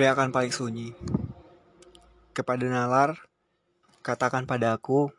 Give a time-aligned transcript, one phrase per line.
[0.00, 0.96] Teriakan paling sunyi.
[2.32, 3.20] Kepada nalar,
[4.00, 5.12] katakan pada aku,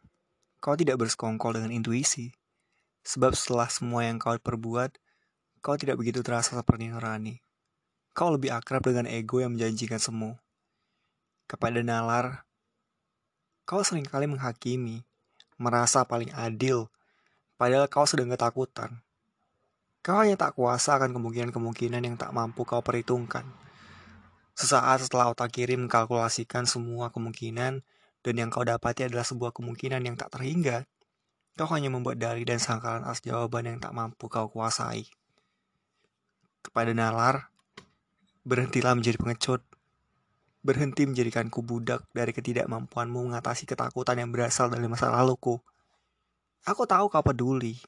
[0.57, 2.33] kau tidak bersekongkol dengan intuisi.
[3.05, 4.97] Sebab setelah semua yang kau perbuat,
[5.61, 7.45] kau tidak begitu terasa seperti nurani.
[8.17, 10.33] Kau lebih akrab dengan ego yang menjanjikan semu.
[11.45, 12.49] Kepada nalar,
[13.69, 15.05] kau sering kali menghakimi,
[15.61, 16.89] merasa paling adil,
[17.53, 18.97] padahal kau sedang ketakutan.
[20.01, 23.45] Kau hanya tak kuasa akan kemungkinan-kemungkinan yang tak mampu kau perhitungkan.
[24.55, 27.81] Sesaat setelah otak kiri mengkalkulasikan semua kemungkinan
[28.21, 30.85] dan yang kau dapati adalah sebuah kemungkinan yang tak terhingga,
[31.57, 35.09] kau hanya membuat dalih dan sangkalan atas jawaban yang tak mampu kau kuasai.
[36.61, 37.49] Kepada nalar,
[38.45, 39.65] berhentilah menjadi pengecut.
[40.61, 45.57] Berhenti menjadikanku budak dari ketidakmampuanmu mengatasi ketakutan yang berasal dari masa laluku.
[46.69, 47.81] Aku tahu kau peduli,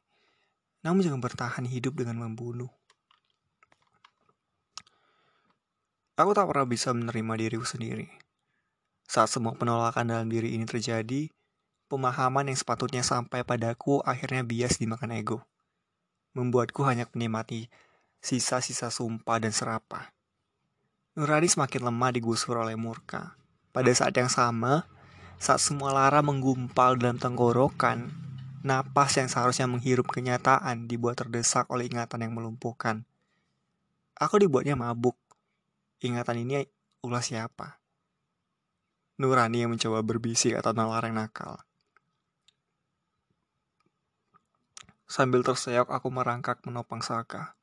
[0.81, 2.73] namun jangan bertahan hidup dengan membunuh.
[6.13, 8.05] Aku tak pernah bisa menerima diriku sendiri.
[9.09, 11.33] Saat semua penolakan dalam diri ini terjadi,
[11.89, 15.41] pemahaman yang sepatutnya sampai padaku akhirnya bias dimakan ego.
[16.37, 17.65] Membuatku hanya menikmati
[18.21, 20.13] sisa-sisa sumpah dan serapah.
[21.17, 23.33] Nurani semakin lemah digusur oleh murka.
[23.73, 24.85] Pada saat yang sama,
[25.41, 28.13] saat semua lara menggumpal dalam tenggorokan,
[28.61, 33.01] napas yang seharusnya menghirup kenyataan dibuat terdesak oleh ingatan yang melumpuhkan.
[34.13, 35.17] Aku dibuatnya mabuk,
[36.03, 36.67] ingatan ini
[37.03, 37.79] ulah siapa?
[39.19, 41.61] Nurani yang mencoba berbisik atau nalar yang nakal.
[45.07, 47.53] Sambil terseok aku merangkak menopang Saka.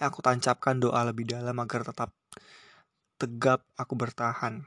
[0.00, 2.16] Aku tancapkan doa lebih dalam agar tetap
[3.20, 4.64] tegap aku bertahan.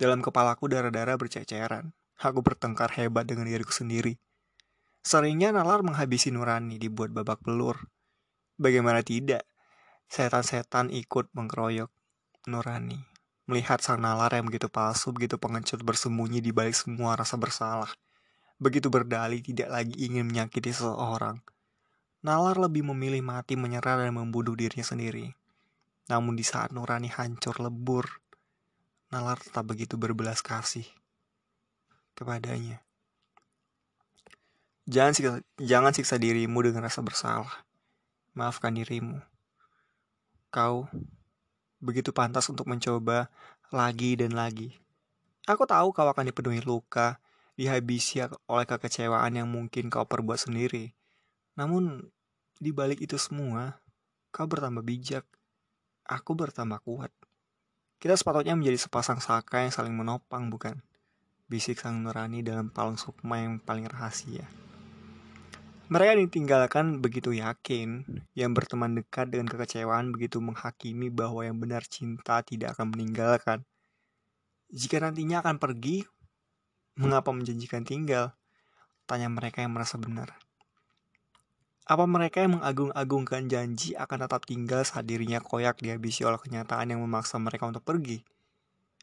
[0.00, 1.92] Dalam kepalaku darah-darah berceceran.
[2.16, 4.16] Aku bertengkar hebat dengan diriku sendiri.
[5.04, 7.76] Seringnya nalar menghabisi Nurani dibuat babak belur.
[8.56, 9.44] Bagaimana tidak?
[10.08, 11.90] Setan-setan ikut mengkeroyok
[12.44, 13.00] Nurani.
[13.44, 17.92] Melihat sang nalar yang begitu palsu, begitu pengecut bersembunyi di balik semua rasa bersalah.
[18.56, 21.44] Begitu berdalih tidak lagi ingin menyakiti seseorang.
[22.24, 25.36] Nalar lebih memilih mati menyerah dan membunuh dirinya sendiri.
[26.08, 28.08] Namun di saat Nurani hancur lebur,
[29.12, 30.88] Nalar tetap begitu berbelas kasih
[32.16, 32.80] kepadanya.
[34.88, 37.64] Jangan siksa, jangan siksa dirimu dengan rasa bersalah.
[38.32, 39.33] Maafkan dirimu
[40.54, 40.86] kau
[41.82, 43.26] begitu pantas untuk mencoba
[43.74, 44.70] lagi dan lagi.
[45.50, 47.18] Aku tahu kau akan dipenuhi luka,
[47.58, 50.94] dihabisi oleh kekecewaan yang mungkin kau perbuat sendiri.
[51.58, 52.06] Namun,
[52.62, 53.82] di balik itu semua,
[54.30, 55.26] kau bertambah bijak.
[56.06, 57.10] Aku bertambah kuat.
[57.98, 60.78] Kita sepatutnya menjadi sepasang saka yang saling menopang, bukan?
[61.50, 64.63] Bisik sang nurani dalam palung sukma yang paling rahasia.
[65.84, 72.40] Mereka ditinggalkan begitu yakin, yang berteman dekat dengan kekecewaan begitu menghakimi bahwa yang benar cinta
[72.40, 73.68] tidak akan meninggalkan.
[74.72, 76.08] Jika nantinya akan pergi,
[76.96, 78.32] mengapa menjanjikan tinggal?
[79.04, 80.32] Tanya mereka yang merasa benar.
[81.84, 87.04] Apa mereka yang mengagung-agungkan janji akan tetap tinggal saat dirinya koyak dihabisi oleh kenyataan yang
[87.04, 88.24] memaksa mereka untuk pergi?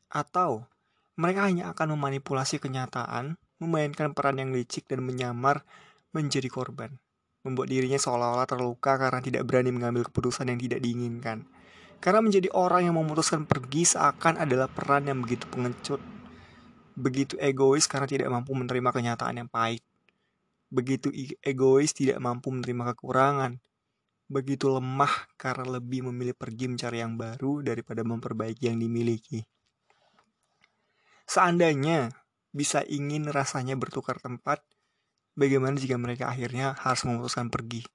[0.09, 0.65] Atau
[1.13, 5.61] mereka hanya akan memanipulasi kenyataan, memainkan peran yang licik dan menyamar
[6.11, 6.95] menjadi korban,
[7.43, 11.47] membuat dirinya seolah-olah terluka karena tidak berani mengambil keputusan yang tidak diinginkan.
[12.01, 16.01] Karena menjadi orang yang memutuskan pergi seakan adalah peran yang begitu pengecut,
[16.97, 19.85] begitu egois karena tidak mampu menerima kenyataan yang pahit,
[20.67, 21.13] begitu
[21.45, 23.61] egois tidak mampu menerima kekurangan,
[24.31, 29.43] begitu lemah karena lebih memilih pergi mencari yang baru daripada memperbaiki yang dimiliki.
[31.27, 32.11] Seandainya
[32.51, 34.63] bisa ingin rasanya bertukar tempat,
[35.31, 37.87] Bagaimana jika mereka akhirnya harus memutuskan pergi?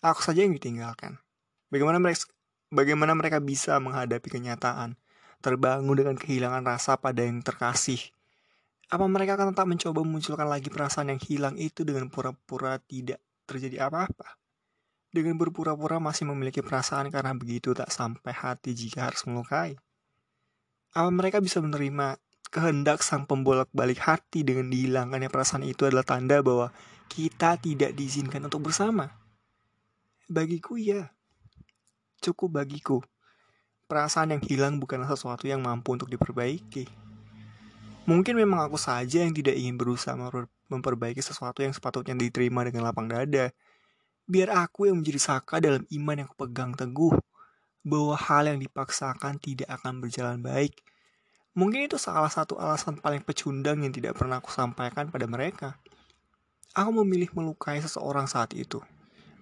[0.00, 1.20] Aku saja yang ditinggalkan.
[1.68, 2.24] Bagaimana mereka
[2.72, 4.96] bagaimana mereka bisa menghadapi kenyataan,
[5.44, 8.00] terbangun dengan kehilangan rasa pada yang terkasih?
[8.90, 13.86] Apa mereka akan tetap mencoba memunculkan lagi perasaan yang hilang itu dengan pura-pura tidak terjadi
[13.86, 14.40] apa-apa?
[15.12, 19.76] Dengan berpura-pura masih memiliki perasaan karena begitu tak sampai hati jika harus melukai?
[20.96, 22.18] Apa mereka bisa menerima
[22.50, 26.74] kehendak sang pembolak-balik hati dengan dihilangkannya perasaan itu adalah tanda bahwa
[27.06, 29.10] kita tidak diizinkan untuk bersama.
[30.26, 31.10] Bagiku ya,
[32.22, 32.98] cukup bagiku.
[33.90, 36.86] Perasaan yang hilang bukanlah sesuatu yang mampu untuk diperbaiki.
[38.06, 40.14] Mungkin memang aku saja yang tidak ingin berusaha
[40.70, 43.50] memperbaiki sesuatu yang sepatutnya diterima dengan lapang dada.
[44.30, 47.18] Biar aku yang menjadi saka dalam iman yang kupegang teguh,
[47.82, 50.78] bahwa hal yang dipaksakan tidak akan berjalan baik,
[51.58, 55.78] Mungkin itu salah satu alasan paling pecundang yang tidak pernah aku sampaikan pada mereka.
[56.74, 58.78] Aku memilih melukai seseorang saat itu.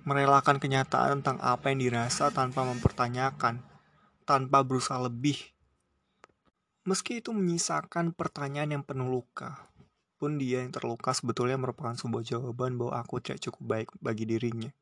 [0.08, 3.60] Merelakan kenyataan tentang apa yang dirasa tanpa mempertanyakan,
[4.24, 5.36] tanpa berusaha lebih,
[6.88, 9.68] Meski itu menyisakan pertanyaan yang penuh luka,
[10.16, 14.72] pun dia yang terluka sebetulnya merupakan sebuah jawaban bahwa aku tidak cukup baik bagi dirinya.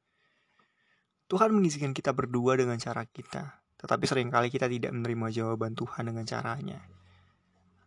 [1.26, 6.06] Tuhan mengizinkan kita berdua dengan cara kita, tetapi sering kali kita tidak menerima jawaban Tuhan
[6.06, 6.78] dengan caranya.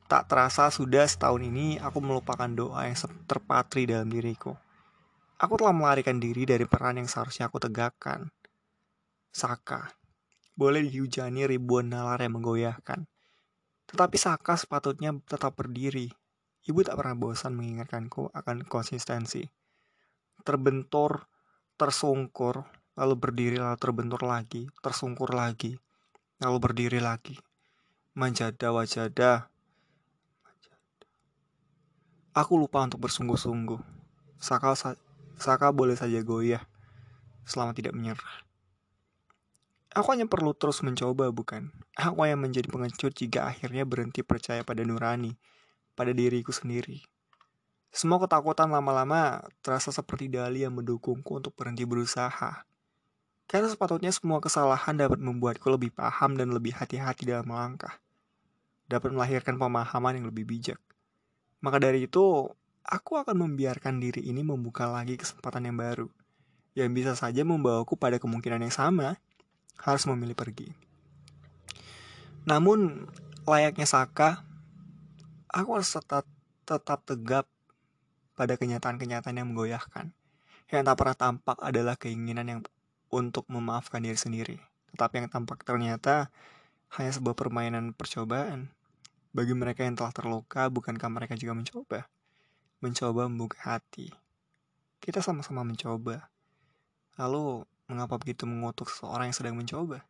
[0.10, 2.98] Tak terasa sudah setahun ini aku melupakan doa yang
[3.30, 4.58] terpatri dalam diriku.
[5.38, 8.34] Aku telah melarikan diri dari peran yang seharusnya aku tegakkan.
[9.30, 9.94] Saka,
[10.58, 13.06] boleh dihujani ribuan nalar yang menggoyahkan.
[13.86, 16.10] Tetapi Saka sepatutnya tetap berdiri.
[16.66, 19.46] Ibu tak pernah bosan mengingatkanku akan konsistensi.
[20.42, 21.30] Terbentur,
[21.78, 22.66] tersungkur,
[22.98, 25.78] lalu berdiri lalu terbentur lagi, tersungkur lagi,
[26.42, 27.38] lalu berdiri lagi.
[28.18, 29.54] Manjada wajada.
[32.38, 33.82] Aku lupa untuk bersungguh-sungguh.
[34.38, 34.78] Saka,
[35.40, 36.62] Saka boleh saja goyah
[37.42, 38.46] selama tidak menyerah.
[39.98, 41.74] Aku hanya perlu terus mencoba, bukan?
[41.98, 45.34] Aku yang menjadi pengecut jika akhirnya berhenti percaya pada nurani,
[45.98, 47.02] pada diriku sendiri.
[47.90, 52.70] Semua ketakutan lama-lama terasa seperti dali yang mendukungku untuk berhenti berusaha.
[53.50, 57.98] Karena sepatutnya semua kesalahan dapat membuatku lebih paham dan lebih hati-hati dalam melangkah.
[58.86, 60.78] Dapat melahirkan pemahaman yang lebih bijak.
[61.60, 62.48] Maka dari itu,
[62.88, 66.08] aku akan membiarkan diri ini membuka lagi kesempatan yang baru.
[66.78, 69.20] Yang bisa saja membawaku pada kemungkinan yang sama,
[69.80, 70.72] harus memilih pergi.
[72.48, 73.08] Namun,
[73.44, 74.44] layaknya Saka,
[75.52, 76.24] aku harus tetap,
[76.64, 77.46] tetap tegap
[78.40, 80.16] pada kenyataan-kenyataan yang menggoyahkan.
[80.72, 82.62] Yang tak pernah tampak adalah keinginan yang
[83.12, 84.56] untuk memaafkan diri sendiri.
[84.96, 86.30] Tetapi yang tampak ternyata
[86.96, 88.72] hanya sebuah permainan percobaan.
[89.30, 92.10] Bagi mereka yang telah terluka, bukankah mereka juga mencoba?
[92.82, 94.10] Mencoba membuka hati.
[94.98, 96.34] Kita sama-sama mencoba.
[97.14, 100.02] Lalu, mengapa begitu mengutuk seseorang yang sedang mencoba?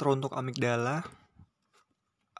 [0.00, 1.04] Teruntuk amigdala,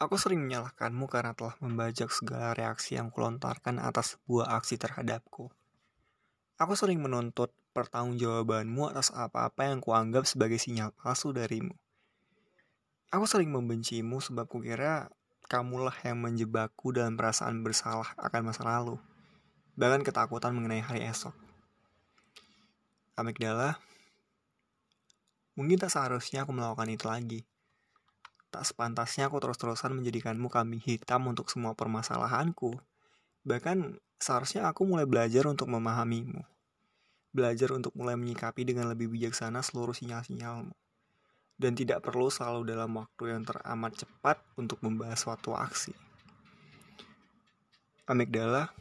[0.01, 5.53] Aku sering menyalahkanmu karena telah membajak segala reaksi yang kulontarkan atas sebuah aksi terhadapku.
[6.57, 11.75] Aku sering menuntut pertanggungjawabanmu atas apa-apa yang kuanggap sebagai sinyal palsu darimu.
[13.11, 15.11] Aku sering membencimu sebab kukira
[15.51, 19.03] kamulah yang menjebakku dalam perasaan bersalah akan masa lalu,
[19.75, 21.35] bahkan ketakutan mengenai hari esok.
[23.19, 23.83] Amigdala,
[25.59, 27.41] mungkin tak seharusnya aku melakukan itu lagi.
[28.55, 32.79] Tak sepantasnya aku terus-terusan menjadikanmu kambing hitam untuk semua permasalahanku.
[33.43, 36.47] Bahkan seharusnya aku mulai belajar untuk memahamimu.
[37.31, 40.75] Belajar untuk mulai menyikapi dengan lebih bijaksana seluruh sinyal-sinyalmu.
[41.61, 45.93] Dan tidak perlu selalu dalam waktu yang teramat cepat untuk membahas suatu aksi.
[48.09, 48.73] Amigdala,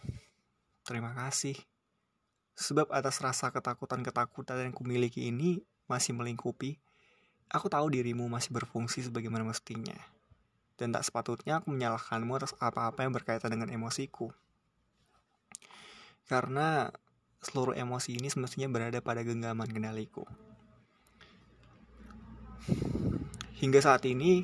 [0.88, 1.60] terima kasih.
[2.58, 6.80] Sebab atas rasa ketakutan-ketakutan yang kumiliki ini masih melingkupi,
[7.50, 9.98] Aku tahu dirimu masih berfungsi sebagaimana mestinya,
[10.78, 14.30] dan tak sepatutnya aku menyalahkanmu atas apa-apa yang berkaitan dengan emosiku.
[16.30, 16.94] Karena
[17.40, 20.28] seluruh emosi ini semestinya berada pada genggaman kendaliku.
[23.60, 24.44] Hingga saat ini,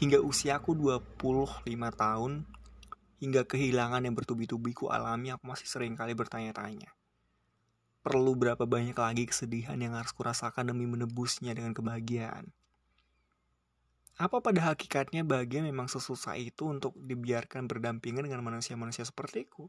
[0.00, 2.48] hingga usiaku 25 tahun,
[3.20, 6.96] hingga kehilangan yang bertubi-tubi ku alami, aku masih sering kali bertanya-tanya
[8.06, 12.54] perlu berapa banyak lagi kesedihan yang harus kurasakan demi menebusnya dengan kebahagiaan.
[14.14, 19.66] Apa pada hakikatnya bahagia memang sesusah itu untuk dibiarkan berdampingan dengan manusia-manusia sepertiku?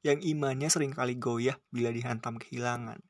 [0.00, 3.00] Yang imannya sering kali goyah bila dihantam kehilangan.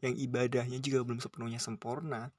[0.00, 2.32] Yang ibadahnya juga belum sepenuhnya sempurna.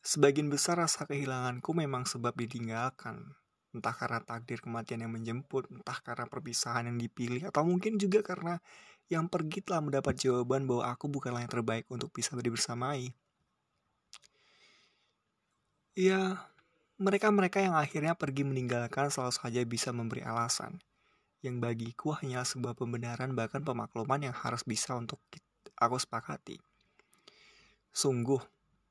[0.00, 3.36] Sebagian besar rasa kehilanganku memang sebab ditinggalkan.
[3.70, 8.58] Entah karena takdir kematian yang menjemput, entah karena perpisahan yang dipilih, atau mungkin juga karena
[9.10, 13.14] yang pergi telah mendapat jawaban bahwa aku bukanlah yang terbaik untuk bisa bersamai.
[15.98, 16.48] Ya,
[16.96, 20.80] mereka-mereka yang akhirnya pergi meninggalkan selalu saja bisa memberi alasan.
[21.40, 25.16] Yang bagiku hanya sebuah pembenaran bahkan pemakluman yang harus bisa untuk
[25.80, 26.60] aku sepakati.
[27.90, 28.38] Sungguh,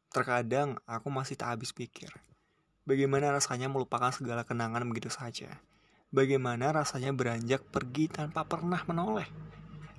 [0.09, 2.09] terkadang aku masih tak habis pikir.
[2.89, 5.61] Bagaimana rasanya melupakan segala kenangan begitu saja?
[6.09, 9.29] Bagaimana rasanya beranjak pergi tanpa pernah menoleh?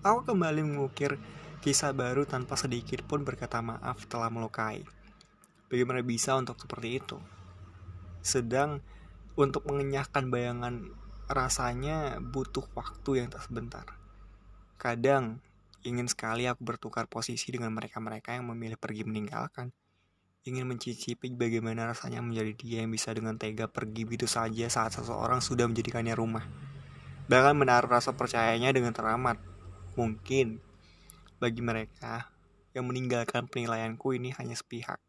[0.02, 1.14] Aku kembali mengukir
[1.62, 4.83] kisah baru tanpa sedikit pun berkata maaf telah melukai.
[5.71, 7.23] Bagaimana bisa untuk seperti itu?
[8.26, 8.83] Sedang
[9.38, 10.90] untuk mengenyahkan bayangan
[11.31, 13.87] rasanya butuh waktu yang tak sebentar.
[14.77, 15.39] Kadang
[15.87, 19.71] ingin sekali aku bertukar posisi dengan mereka-mereka yang memilih pergi meninggalkan.
[20.45, 25.39] Ingin mencicipi bagaimana rasanya menjadi dia yang bisa dengan tega pergi begitu saja saat seseorang
[25.45, 26.45] sudah menjadikannya rumah.
[27.29, 29.37] Bahkan menaruh rasa percayanya dengan teramat
[29.99, 30.63] Mungkin
[31.43, 32.31] bagi mereka,
[32.71, 35.03] yang meninggalkan penilaianku ini hanya sepihak.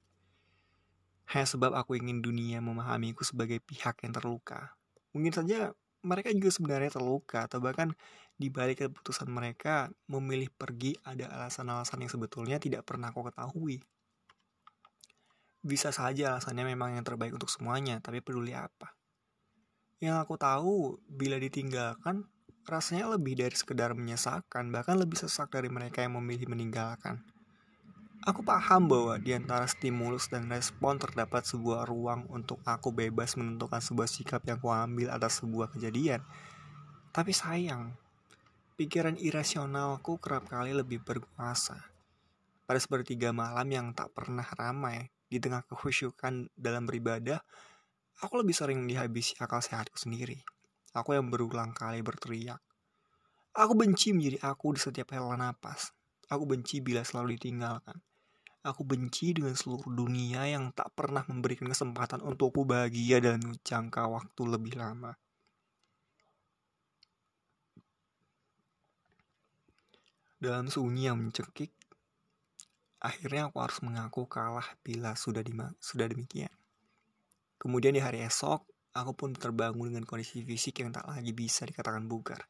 [1.30, 4.74] Hanya sebab aku ingin dunia memahamiku sebagai pihak yang terluka.
[5.14, 7.94] Mungkin saja mereka juga sebenarnya terluka atau bahkan
[8.36, 13.78] di balik keputusan mereka memilih pergi ada alasan-alasan yang sebetulnya tidak pernah aku ketahui.
[15.62, 18.98] Bisa saja alasannya memang yang terbaik untuk semuanya, tapi peduli apa?
[20.02, 22.26] Yang aku tahu, bila ditinggalkan,
[22.66, 27.22] rasanya lebih dari sekedar menyesakan, bahkan lebih sesak dari mereka yang memilih meninggalkan.
[28.22, 33.82] Aku paham bahwa di antara stimulus dan respon terdapat sebuah ruang untuk aku bebas menentukan
[33.82, 36.22] sebuah sikap yang kuambil atas sebuah kejadian.
[37.10, 37.98] Tapi sayang,
[38.78, 41.82] pikiran irasionalku kerap kali lebih berkuasa.
[42.70, 47.42] Pada sepertiga malam yang tak pernah ramai, di tengah kehusyukan dalam beribadah,
[48.22, 50.46] Aku lebih sering dihabisi akal sehatku sendiri.
[50.94, 52.62] Aku yang berulang kali berteriak.
[53.58, 55.90] Aku benci menjadi aku di setiap hela napas.
[56.30, 57.98] Aku benci bila selalu ditinggalkan.
[58.62, 64.42] Aku benci dengan seluruh dunia yang tak pernah memberikan kesempatan untukku bahagia dalam jangka waktu
[64.46, 65.18] lebih lama.
[70.38, 71.74] Dalam sunyi yang mencekik,
[73.02, 75.42] akhirnya aku harus mengaku kalah bila sudah,
[75.82, 76.54] sudah demikian.
[77.58, 78.62] Kemudian di hari esok,
[78.94, 82.46] aku pun terbangun dengan kondisi fisik yang tak lagi bisa dikatakan bugar.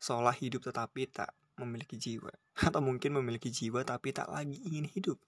[0.00, 2.32] Seolah hidup tetapi tak memiliki jiwa.
[2.64, 5.20] Atau mungkin memiliki jiwa tapi tak lagi ingin hidup.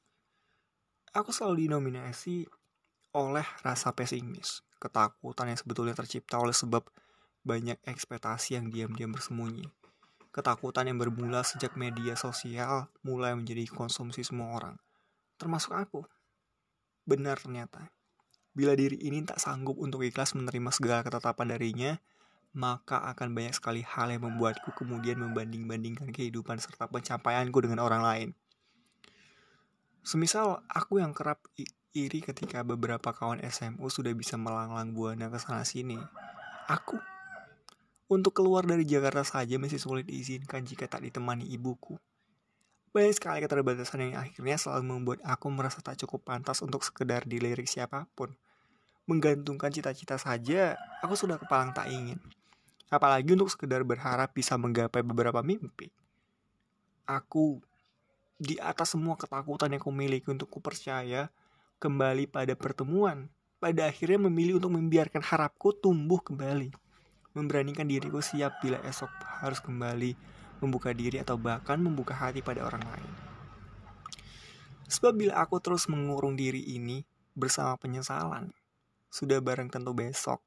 [1.16, 2.44] Aku selalu dinominasi
[3.16, 6.84] oleh rasa pesimis, ketakutan yang sebetulnya tercipta oleh sebab
[7.40, 9.64] banyak ekspektasi yang diam-diam bersembunyi.
[10.28, 14.76] Ketakutan yang bermula sejak media sosial mulai menjadi konsumsi semua orang,
[15.40, 16.04] termasuk aku.
[17.08, 17.88] Benar ternyata,
[18.56, 21.92] Bila diri ini tak sanggup untuk ikhlas menerima segala ketetapan darinya,
[22.56, 28.28] maka akan banyak sekali hal yang membuatku kemudian membanding-bandingkan kehidupan serta pencapaianku dengan orang lain.
[30.06, 31.42] Semisal aku yang kerap
[31.90, 35.98] iri ketika beberapa kawan SMU sudah bisa melanglang buana ke sana sini.
[36.70, 36.94] Aku
[38.06, 41.98] untuk keluar dari Jakarta saja masih sulit diizinkan jika tak ditemani ibuku.
[42.94, 47.66] Banyak sekali keterbatasan yang akhirnya selalu membuat aku merasa tak cukup pantas untuk sekedar dilirik
[47.66, 48.30] siapa pun
[49.10, 52.18] menggantungkan cita-cita saja, aku sudah kepalang tak ingin.
[52.90, 55.90] Apalagi untuk sekedar berharap bisa menggapai beberapa mimpi.
[57.06, 57.58] Aku,
[58.36, 61.32] di atas semua ketakutan yang kumiliki untuk kupercaya,
[61.80, 66.72] kembali pada pertemuan, pada akhirnya memilih untuk membiarkan harapku tumbuh kembali.
[67.36, 69.12] Memberanikan diriku siap bila esok
[69.44, 70.16] harus kembali
[70.60, 73.12] membuka diri atau bahkan membuka hati pada orang lain.
[74.88, 77.04] Sebab bila aku terus mengurung diri ini
[77.36, 78.54] bersama penyesalan,
[79.12, 80.40] sudah barang tentu besok,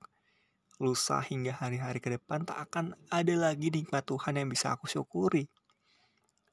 [0.80, 5.52] lusa hingga hari-hari ke depan tak akan ada lagi nikmat Tuhan yang bisa aku syukuri.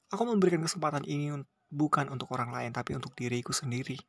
[0.07, 1.35] Aku memberikan kesempatan ini
[1.67, 3.99] bukan untuk orang lain, tapi untuk diriku sendiri.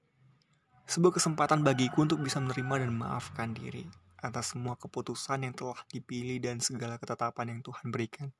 [0.88, 3.84] Sebuah kesempatan bagiku untuk bisa menerima dan memaafkan diri
[4.18, 8.30] atas semua keputusan yang telah dipilih dan segala ketetapan yang Tuhan berikan.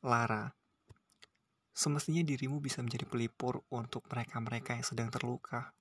[0.00, 0.52] Lara,
[1.76, 5.76] semestinya dirimu bisa menjadi pelipur untuk mereka-mereka yang sedang terluka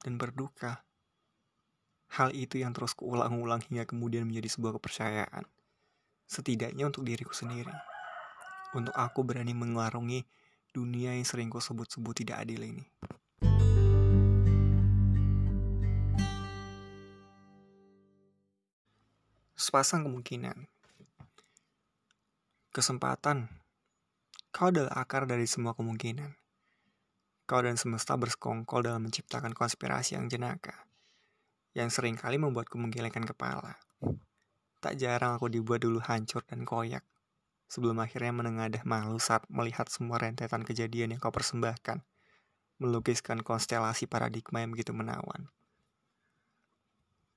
[0.00, 0.80] dan berduka.
[2.12, 5.44] Hal itu yang terus kuulang-ulang hingga kemudian menjadi sebuah kepercayaan.
[6.28, 7.91] Setidaknya untuk diriku sendiri.
[8.72, 10.24] Untuk aku berani mengarungi
[10.72, 12.88] dunia yang sering ku sebut-sebut tidak adil ini.
[19.52, 20.66] Sepasang kemungkinan.
[22.72, 23.52] Kesempatan.
[24.48, 26.32] Kau adalah akar dari semua kemungkinan.
[27.44, 30.88] Kau dan semesta bersekongkol dalam menciptakan konspirasi yang jenaka,
[31.76, 33.76] yang sering kali membuatku menggelengkan kepala.
[34.80, 37.04] Tak jarang aku dibuat dulu hancur dan koyak,
[37.72, 42.04] sebelum akhirnya menengadah malu saat melihat semua rentetan kejadian yang kau persembahkan,
[42.76, 45.48] melukiskan konstelasi paradigma yang begitu menawan.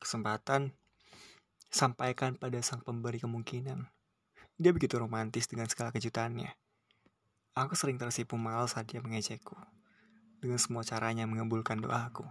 [0.04, 0.76] Kesempatan,
[1.72, 3.88] sampaikan pada sang pemberi kemungkinan.
[4.60, 6.52] Dia begitu romantis dengan segala kejutannya.
[7.56, 9.56] Aku sering tersipu malu saat dia mengejekku
[10.44, 12.28] dengan semua caranya mengabulkan doaku.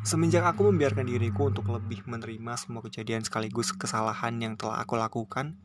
[0.00, 5.60] Semenjak aku membiarkan diriku untuk lebih menerima semua kejadian sekaligus kesalahan yang telah aku lakukan,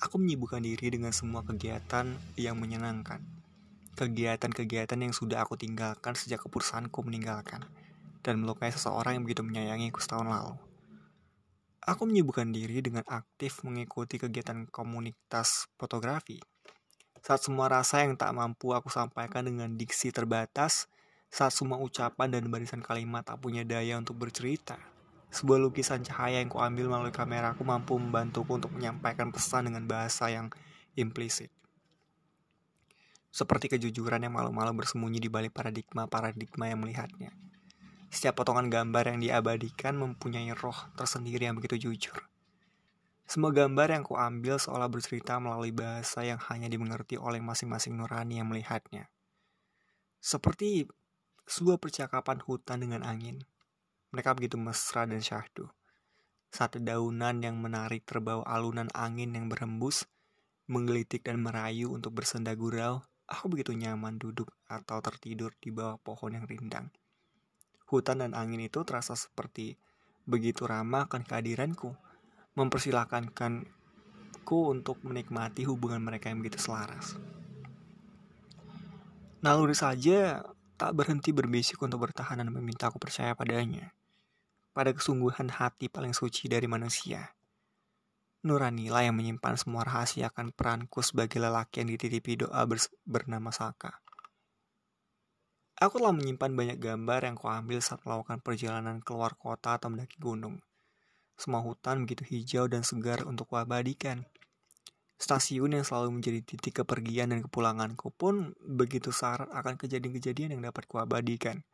[0.00, 3.20] aku menyibukkan diri dengan semua kegiatan yang menyenangkan.
[3.92, 7.60] Kegiatan-kegiatan yang sudah aku tinggalkan sejak keputusanku meninggalkan
[8.24, 10.56] dan melukai seseorang yang begitu menyayangiku setahun lalu.
[11.84, 16.40] Aku menyibukkan diri dengan aktif mengikuti kegiatan komunitas fotografi
[17.22, 20.86] saat semua rasa yang tak mampu aku sampaikan dengan diksi terbatas,
[21.28, 24.80] saat semua ucapan dan barisan kalimat tak punya daya untuk bercerita.
[25.28, 30.32] Sebuah lukisan cahaya yang kuambil melalui kamera aku mampu membantuku untuk menyampaikan pesan dengan bahasa
[30.32, 30.48] yang
[30.96, 31.52] implisit.
[33.28, 37.30] Seperti kejujuran yang malu-malu bersembunyi di balik paradigma-paradigma yang melihatnya.
[38.08, 42.24] Setiap potongan gambar yang diabadikan mempunyai roh tersendiri yang begitu jujur.
[43.28, 48.48] Semua gambar yang kuambil seolah bercerita melalui bahasa yang hanya dimengerti oleh masing-masing nurani yang
[48.48, 49.12] melihatnya.
[50.24, 50.88] Seperti
[51.48, 53.40] sebuah percakapan hutan dengan angin.
[54.12, 55.72] Mereka begitu mesra dan syahdu.
[56.52, 60.04] Saat daunan yang menarik terbawa alunan angin yang berhembus,
[60.68, 66.36] menggelitik dan merayu untuk bersenda gurau, aku begitu nyaman duduk atau tertidur di bawah pohon
[66.36, 66.92] yang rindang.
[67.88, 69.80] Hutan dan angin itu terasa seperti
[70.28, 71.96] begitu ramah akan kehadiranku,
[72.60, 73.64] mempersilahkanku
[74.44, 77.16] untuk menikmati hubungan mereka yang begitu selaras.
[79.40, 80.44] Naluri saja
[80.78, 83.90] tak berhenti berbisik untuk bertahan dan meminta aku percaya padanya
[84.78, 87.34] pada kesungguhan hati paling suci dari manusia.
[88.46, 92.62] Nuranilah yang menyimpan semua rahasia akan peranku sebagai lelaki yang dititipi doa
[93.02, 93.98] bernama Saka.
[95.82, 100.62] Aku telah menyimpan banyak gambar yang kuambil saat melakukan perjalanan keluar kota atau mendaki gunung.
[101.34, 104.30] Semua hutan begitu hijau dan segar untuk kuabadikan.
[105.18, 110.86] Stasiun yang selalu menjadi titik kepergian dan kepulanganku pun begitu syarat akan kejadian-kejadian yang dapat
[110.86, 111.66] kuabadikan.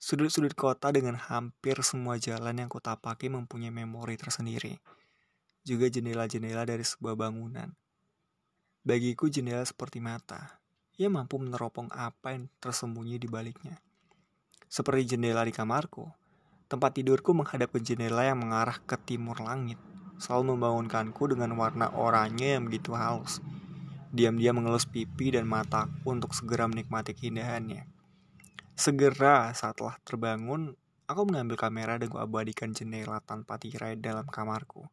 [0.00, 4.80] Sudut-sudut kota dengan hampir semua jalan yang kutapaki mempunyai memori tersendiri.
[5.60, 7.68] Juga jendela-jendela dari sebuah bangunan.
[8.80, 10.64] Bagiku jendela seperti mata.
[10.96, 13.76] Ia mampu meneropong apa yang tersembunyi di baliknya.
[14.72, 16.08] Seperti jendela di kamarku,
[16.72, 19.76] tempat tidurku menghadap ke jendela yang mengarah ke timur langit.
[20.18, 23.38] Selalu membangunkanku dengan warna oranye yang begitu halus.
[24.10, 27.86] Diam-diam mengelus pipi dan mataku untuk segera menikmati keindahannya.
[28.78, 30.74] Segera setelah terbangun,
[31.08, 34.86] aku mengambil kamera dan kuabadikan jendela tanpa tirai dalam kamarku,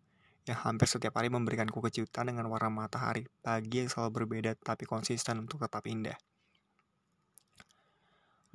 [0.48, 5.44] yang hampir setiap hari memberikanku kejutan dengan warna matahari pagi yang selalu berbeda tapi konsisten
[5.44, 6.16] untuk tetap indah.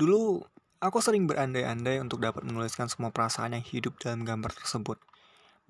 [0.00, 0.40] Dulu,
[0.80, 4.96] aku sering berandai-andai untuk dapat menuliskan semua perasaan yang hidup dalam gambar tersebut,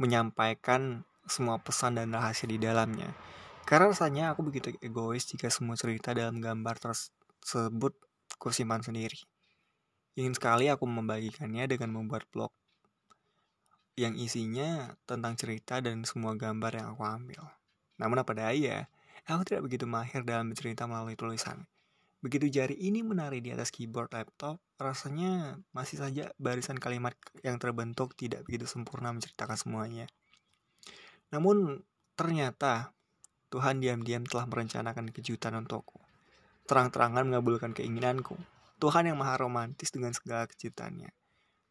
[0.00, 3.12] menyampaikan semua pesan dan rahasia di dalamnya.
[3.68, 7.92] Karena rasanya aku begitu egois jika semua cerita dalam gambar tersebut
[8.40, 9.20] kusimpan sendiri.
[10.16, 12.50] Ingin sekali aku membagikannya dengan membuat blog
[14.00, 17.42] yang isinya tentang cerita dan semua gambar yang aku ambil.
[18.00, 18.88] Namun apa daya,
[19.28, 21.68] aku tidak begitu mahir dalam bercerita melalui tulisan.
[22.20, 28.12] Begitu jari ini menari di atas keyboard laptop, rasanya masih saja barisan kalimat yang terbentuk
[28.12, 30.04] tidak begitu sempurna menceritakan semuanya.
[31.33, 31.80] Namun
[32.12, 32.92] ternyata
[33.48, 35.98] Tuhan diam-diam telah merencanakan kejutan untukku.
[36.68, 38.37] Terang-terangan mengabulkan keinginanku.
[38.76, 41.11] Tuhan yang maha romantis dengan segala kejutannya.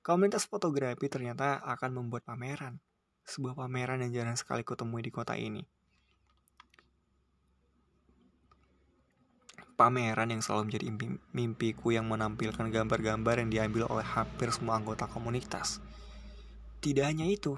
[0.04, 2.82] Komunitas fotografi ternyata akan membuat pameran.
[3.24, 5.62] Sebuah pameran yang jarang sekali kutemui di kota ini.
[9.80, 10.88] Pameran yang selalu menjadi
[11.32, 15.80] mimpiku yang menampilkan gambar-gambar yang diambil oleh hampir semua anggota komunitas.
[16.84, 17.56] Tidak hanya itu,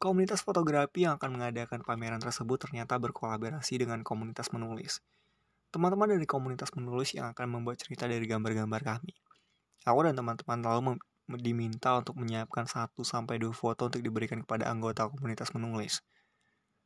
[0.00, 5.04] komunitas fotografi yang akan mengadakan pameran tersebut ternyata berkolaborasi dengan komunitas menulis
[5.68, 9.12] teman-teman dari komunitas menulis yang akan membuat cerita dari gambar-gambar kami.
[9.84, 10.96] Aku dan teman-teman lalu
[11.44, 16.00] diminta untuk menyiapkan 1-2 foto untuk diberikan kepada anggota komunitas menulis.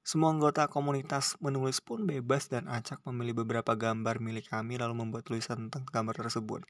[0.03, 5.23] Semua anggota komunitas menulis pun bebas dan acak memilih beberapa gambar milik kami lalu membuat
[5.23, 6.67] tulisan tentang gambar tersebut.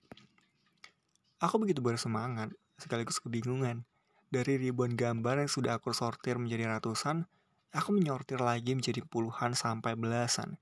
[1.40, 3.88] Aku begitu bersemangat, sekaligus kebingungan.
[4.28, 7.24] Dari ribuan gambar yang sudah aku sortir menjadi ratusan,
[7.72, 10.60] aku menyortir lagi menjadi puluhan sampai belasan.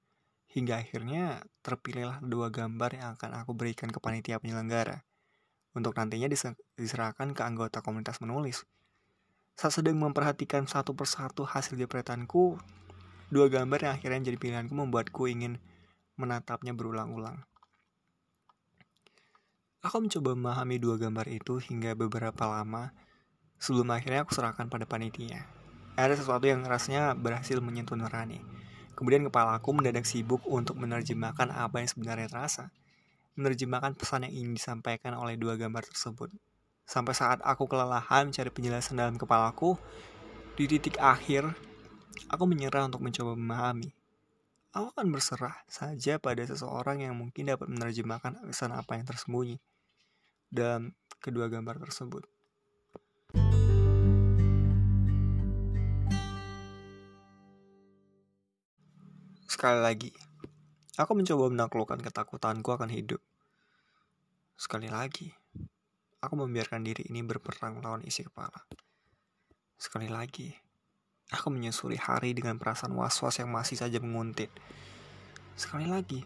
[0.51, 5.07] Hingga akhirnya terpilihlah dua gambar yang akan aku berikan ke panitia penyelenggara
[5.75, 6.27] untuk nantinya
[6.75, 8.67] diserahkan ke anggota komunitas menulis.
[9.61, 12.57] Saat sedang memperhatikan satu persatu hasil jepretanku,
[13.29, 15.61] dua gambar yang akhirnya jadi pilihanku membuatku ingin
[16.17, 17.45] menatapnya berulang-ulang.
[19.85, 22.97] Aku mencoba memahami dua gambar itu hingga beberapa lama
[23.61, 25.45] sebelum akhirnya aku serahkan pada panitia.
[25.93, 28.41] Ada sesuatu yang rasanya berhasil menyentuh nurani
[28.97, 32.73] Kemudian kepalaku mendadak sibuk untuk menerjemahkan apa yang sebenarnya terasa.
[33.37, 36.33] Menerjemahkan pesan yang ingin disampaikan oleh dua gambar tersebut.
[36.91, 39.79] Sampai saat aku kelelahan mencari penjelasan dalam kepalaku,
[40.59, 41.47] di titik akhir,
[42.27, 43.95] aku menyerah untuk mencoba memahami.
[44.75, 49.63] Aku akan berserah saja pada seseorang yang mungkin dapat menerjemahkan pesan apa yang tersembunyi
[50.51, 50.91] dalam
[51.23, 52.27] kedua gambar tersebut.
[59.47, 60.11] Sekali lagi,
[60.99, 63.23] aku mencoba menaklukkan ketakutanku akan hidup.
[64.59, 65.40] Sekali lagi,
[66.21, 68.65] aku membiarkan diri ini berperang melawan isi kepala.
[69.81, 70.53] Sekali lagi,
[71.33, 74.53] aku menyusuri hari dengan perasaan was-was yang masih saja menguntit.
[75.57, 76.21] Sekali lagi,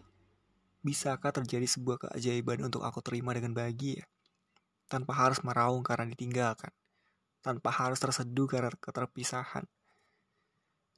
[0.85, 4.05] Bisakah terjadi sebuah keajaiban untuk aku terima dengan bahagia?
[4.85, 6.69] Tanpa harus meraung karena ditinggalkan.
[7.41, 9.65] Tanpa harus terseduh karena keterpisahan.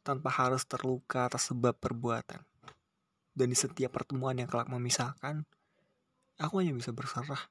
[0.02, 2.42] Tanpa harus terluka atas sebab perbuatan.
[3.30, 5.46] Dan di setiap pertemuan yang kelak memisahkan,
[6.42, 7.46] aku hanya bisa berserah.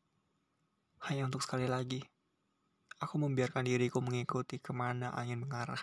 [1.06, 2.02] Hanya untuk sekali lagi,
[2.98, 5.78] aku membiarkan diriku mengikuti ke mana angin mengarah.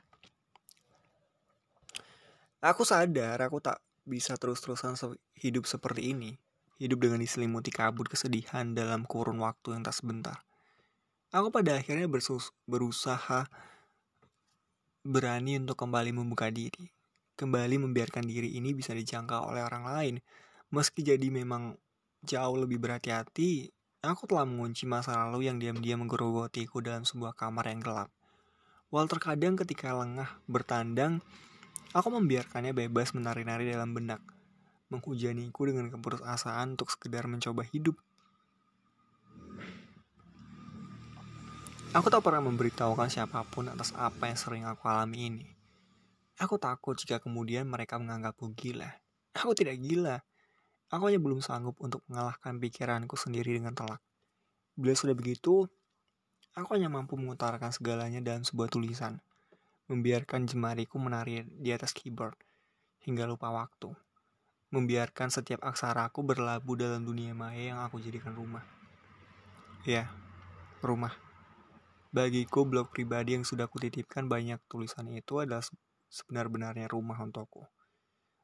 [2.63, 4.99] Aku sadar aku tak bisa terus-terusan
[5.39, 6.35] hidup seperti ini.
[6.83, 10.43] Hidup dengan diselimuti kabut kesedihan dalam kurun waktu yang tak sebentar.
[11.31, 12.11] Aku pada akhirnya
[12.67, 13.47] berusaha
[15.07, 16.91] berani untuk kembali membuka diri.
[17.39, 20.15] Kembali membiarkan diri ini bisa dijangkau oleh orang lain.
[20.75, 21.79] Meski jadi memang
[22.27, 23.71] jauh lebih berhati-hati,
[24.03, 28.11] aku telah mengunci masa lalu yang diam-diam menggerogotiku dalam sebuah kamar yang gelap.
[28.91, 31.25] Walau terkadang ketika lengah bertandang,
[31.93, 34.25] Aku membiarkannya bebas menari-nari dalam benak,
[34.89, 38.01] menghujaniku dengan keputusasaan untuk sekedar mencoba hidup.
[41.93, 45.47] Aku tak pernah memberitahukan siapa pun atas apa yang sering aku alami ini.
[46.41, 48.89] Aku takut jika kemudian mereka menganggapku gila.
[49.37, 50.25] Aku tidak gila.
[50.93, 54.05] Aku hanya belum sanggup untuk mengalahkan pikiranku sendiri dengan telak.
[54.77, 55.65] Bila sudah begitu,
[56.53, 59.25] aku hanya mampu mengutarakan segalanya dalam sebuah tulisan
[59.91, 62.33] membiarkan jemariku menari di atas keyboard
[63.03, 63.91] hingga lupa waktu,
[64.73, 68.63] membiarkan setiap aksaraku berlabuh dalam dunia maya yang aku jadikan rumah.
[69.83, 70.09] Ya,
[70.81, 71.13] rumah.
[72.15, 75.65] Bagiku blog pribadi yang sudah kutitipkan banyak tulisan itu adalah
[76.09, 77.67] sebenar-benarnya rumah untukku.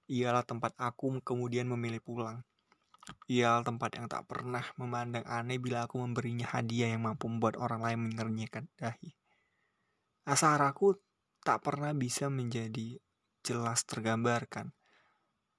[0.08, 2.40] Ialah tempat aku kemudian memilih pulang.
[3.28, 7.84] Ialah tempat yang tak pernah memandang aneh bila aku memberinya hadiah yang mampu membuat orang
[7.84, 9.12] lain mengernyitkan dahi.
[10.24, 10.96] Asaraku
[11.44, 12.96] tak pernah bisa menjadi
[13.44, 14.72] jelas tergambarkan.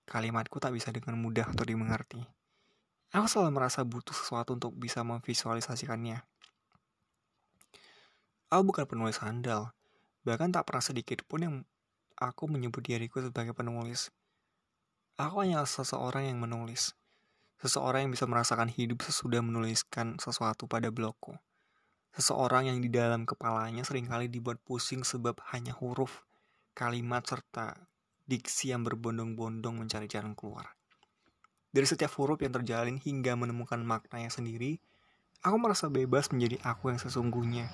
[0.10, 2.22] Kalimatku tak bisa dengan mudah untuk dimengerti.
[3.14, 6.22] Aku selalu merasa butuh sesuatu untuk bisa memvisualisasikannya.
[8.50, 9.74] Aku bukan penulis handal,
[10.26, 11.56] bahkan tak pernah sedikit pun yang
[12.18, 14.10] aku menyebut diriku sebagai penulis.
[15.20, 16.96] Aku hanya seseorang yang menulis.
[17.60, 21.36] Seseorang yang bisa merasakan hidup sesudah menuliskan sesuatu pada blogku.
[22.16, 26.24] Seseorang yang di dalam kepalanya sering kali dibuat pusing sebab hanya huruf,
[26.72, 27.76] kalimat, serta
[28.32, 30.72] diksi yang berbondong-bondong mencari jalan keluar.
[31.68, 34.80] Dari setiap huruf yang terjalin hingga menemukan maknanya sendiri,
[35.44, 37.68] aku merasa bebas menjadi aku yang sesungguhnya.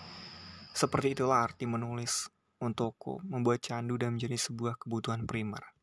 [0.73, 2.25] Seperti itulah arti menulis
[2.57, 5.74] untukku, membuat candu dan menjadi sebuah kebutuhan primer.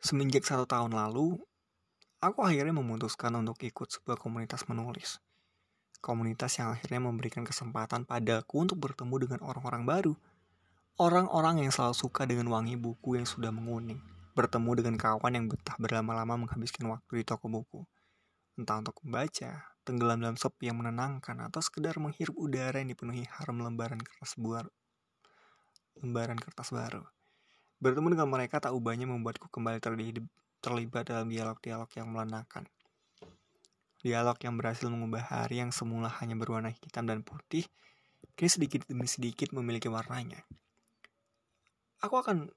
[0.00, 1.36] Semenjak satu tahun lalu,
[2.24, 5.20] aku akhirnya memutuskan untuk ikut sebuah komunitas menulis
[6.00, 10.14] komunitas yang akhirnya memberikan kesempatan padaku untuk bertemu dengan orang-orang baru.
[11.00, 14.00] Orang-orang yang selalu suka dengan wangi buku yang sudah menguning.
[14.36, 17.80] Bertemu dengan kawan yang betah berlama-lama menghabiskan waktu di toko buku.
[18.56, 23.64] Entah untuk membaca, tenggelam dalam sepi yang menenangkan, atau sekedar menghirup udara yang dipenuhi harum
[23.64, 24.68] lembaran kertas buar,
[26.04, 27.04] lembaran kertas baru.
[27.80, 29.80] Bertemu dengan mereka tak ubahnya membuatku kembali
[30.60, 32.68] terlibat dalam dialog-dialog yang melenakan.
[34.04, 37.64] Dialog yang berhasil mengubah hari yang semula hanya berwarna hitam dan putih,
[38.36, 40.44] kini sedikit demi sedikit memiliki warnanya.
[42.04, 42.52] Aku akan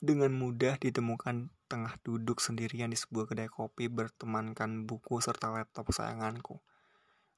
[0.00, 6.60] dengan mudah ditemukan tengah duduk sendirian di sebuah kedai kopi bertemankan buku serta laptop kesayanganku.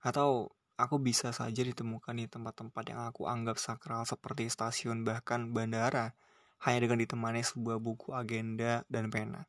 [0.02, 6.18] Atau aku bisa saja ditemukan di tempat-tempat yang aku anggap sakral seperti stasiun bahkan bandara,
[6.64, 9.44] hanya dengan ditemani sebuah buku agenda dan pena.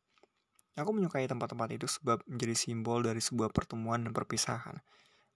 [0.76, 4.84] Aku menyukai tempat-tempat itu sebab menjadi simbol dari sebuah pertemuan dan perpisahan.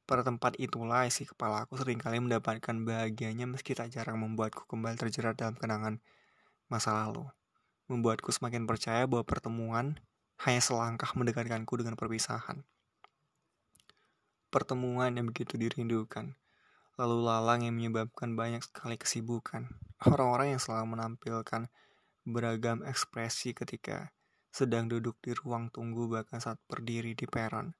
[0.03, 4.99] Pada tempat itulah isi kepala aku sering kali mendapatkan bahagianya meski tak jarang membuatku kembali
[4.99, 6.03] terjerat dalam kenangan
[6.67, 7.23] masa lalu.
[7.87, 9.95] Membuatku semakin percaya bahwa pertemuan
[10.43, 12.67] hanya selangkah mendekatkanku dengan perpisahan.
[14.49, 16.35] Pertemuan yang begitu dirindukan,
[16.97, 19.71] lalu lalang yang menyebabkan banyak sekali kesibukan.
[20.07, 21.67] Orang-orang yang selalu menampilkan
[22.23, 24.15] beragam ekspresi ketika
[24.49, 27.75] sedang duduk di ruang tunggu bahkan saat berdiri di peron.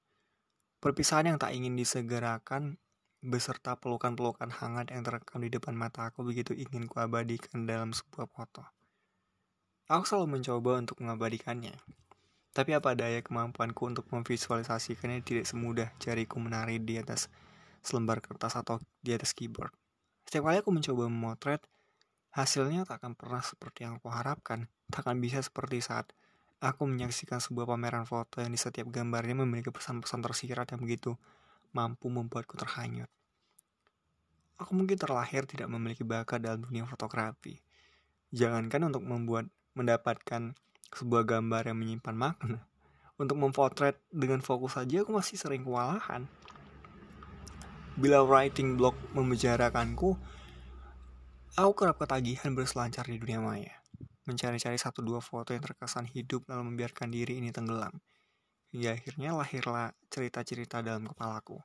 [0.80, 2.80] Perpisahan yang tak ingin disegerakan
[3.20, 8.64] beserta pelukan-pelukan hangat yang terekam di depan mata aku begitu ingin kuabadikan dalam sebuah foto.
[9.92, 11.76] Aku selalu mencoba untuk mengabadikannya.
[12.50, 17.28] Tapi apa daya kemampuanku untuk memvisualisasikannya tidak semudah jariku menari di atas
[17.84, 19.74] selembar kertas atau di atas keyboard.
[20.24, 21.60] Setiap kali aku mencoba memotret,
[22.34, 24.70] hasilnya tak akan pernah seperti yang aku harapkan.
[24.90, 26.10] Tak akan bisa seperti saat
[26.60, 31.16] Aku menyaksikan sebuah pameran foto yang di setiap gambarnya memiliki pesan-pesan tersirat yang begitu
[31.72, 33.08] mampu membuatku terhanyut.
[34.60, 37.56] Aku mungkin terlahir tidak memiliki bakat dalam dunia fotografi.
[38.28, 40.52] Jangankan untuk membuat mendapatkan
[40.92, 42.60] sebuah gambar yang menyimpan makna.
[43.16, 46.28] Untuk memfotret dengan fokus saja aku masih sering kewalahan.
[47.96, 50.20] Bila writing blog memenjarakanku,
[51.58, 53.74] aku kerap ketagihan berselancar di dunia maya.
[54.28, 57.98] Mencari-cari satu dua foto yang terkesan hidup lalu membiarkan diri ini tenggelam.
[58.70, 61.58] Hingga akhirnya lahirlah cerita-cerita dalam kepalaku.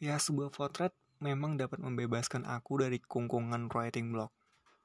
[0.00, 4.32] Ya, sebuah potret memang dapat membebaskan aku dari kungkungan writing blog.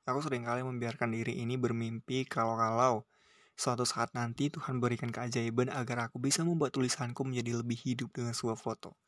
[0.03, 3.07] Aku sering kali membiarkan diri ini bermimpi kalau-kalau
[3.55, 8.35] suatu saat nanti Tuhan berikan keajaiban agar aku bisa membuat tulisanku menjadi lebih hidup dengan
[8.35, 8.99] sebuah foto.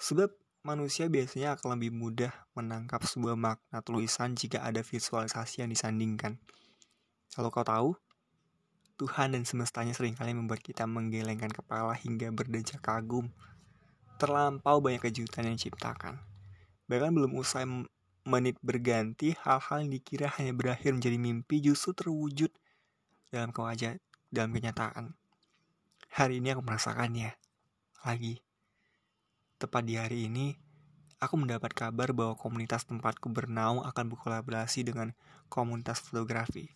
[0.00, 0.32] Sebab
[0.64, 6.40] manusia biasanya akan lebih mudah menangkap sebuah makna tulisan jika ada visualisasi yang disandingkan.
[7.36, 7.92] Kalau kau tahu,
[8.96, 13.28] Tuhan dan semestanya sering kali membuat kita menggelengkan kepala hingga berdecak kagum.
[14.16, 16.22] Terlampau banyak kejutan yang diciptakan.
[16.88, 17.68] Bahkan belum usai
[18.24, 22.48] menit berganti, hal-hal yang dikira hanya berakhir menjadi mimpi justru terwujud
[23.28, 24.00] dalam kewajah
[24.32, 25.12] dalam kenyataan.
[26.14, 27.34] Hari ini aku merasakannya.
[28.06, 28.43] Lagi.
[29.54, 30.58] Tepat di hari ini,
[31.22, 35.14] aku mendapat kabar bahwa komunitas tempatku bernaung akan berkolaborasi dengan
[35.46, 36.68] komunitas fotografi.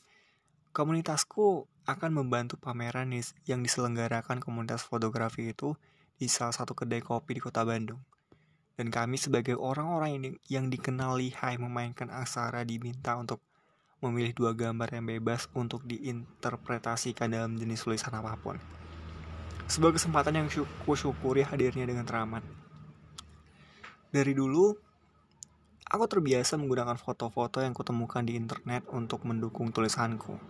[0.71, 3.11] Komunitasku akan membantu pameran
[3.51, 5.75] yang diselenggarakan komunitas fotografi itu
[6.19, 7.99] di salah satu kedai kopi di kota Bandung.
[8.79, 13.43] Dan kami sebagai orang-orang yang, yang dikenal lihai memainkan aksara diminta untuk
[13.99, 18.55] memilih dua gambar yang bebas untuk diinterpretasikan dalam jenis tulisan apa pun.
[19.67, 22.68] Sebuah kesempatan yang syukuri hadirnya dengan teramat.
[24.09, 24.73] Dari dulu,
[25.85, 30.41] aku terbiasa menggunakan foto-foto yang kutemukan di internet untuk mendukung tulisanku.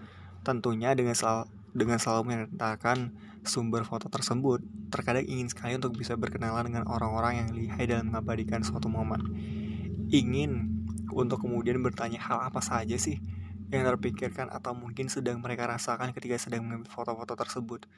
[0.46, 4.62] Tentunya dengan sel dengan selalu menyertakan sumber foto tersebut,
[4.94, 9.26] terkadang ingin sekali untuk bisa berkenalan dengan orang-orang yang lihai dalam mengabadikan suatu momen.
[10.14, 10.78] Ingin
[11.10, 13.18] untuk kemudian bertanya hal apa saja sih
[13.74, 17.90] yang terpikirkan atau mungkin sedang mereka rasakan ketika sedang mengambil foto-foto tersebut.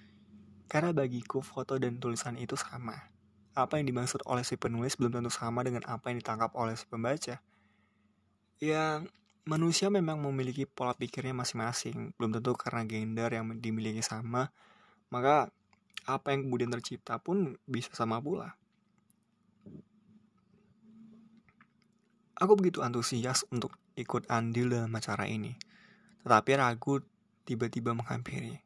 [0.73, 3.20] Karena bagiku foto dan tulisan itu sama
[3.55, 6.87] apa yang dimaksud oleh si penulis belum tentu sama dengan apa yang ditangkap oleh si
[6.87, 7.43] pembaca.
[8.61, 9.03] Ya,
[9.49, 14.53] manusia memang memiliki pola pikirnya masing-masing, belum tentu karena gender yang dimiliki sama,
[15.09, 15.51] maka
[16.07, 18.55] apa yang kemudian tercipta pun bisa sama pula.
[22.41, 25.61] Aku begitu antusias untuk ikut andil dalam acara ini,
[26.25, 27.05] tetapi ragu
[27.45, 28.57] tiba-tiba menghampiri.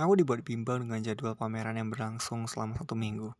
[0.00, 3.36] Aku dibuat bimbang dengan jadwal pameran yang berlangsung selama satu minggu.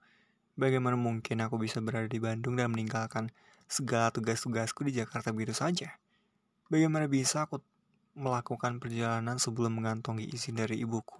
[0.61, 3.33] Bagaimana mungkin aku bisa berada di Bandung dan meninggalkan
[3.65, 5.97] segala tugas-tugasku di Jakarta begitu saja?
[6.69, 7.65] Bagaimana bisa aku
[8.13, 11.17] melakukan perjalanan sebelum mengantongi izin dari ibuku?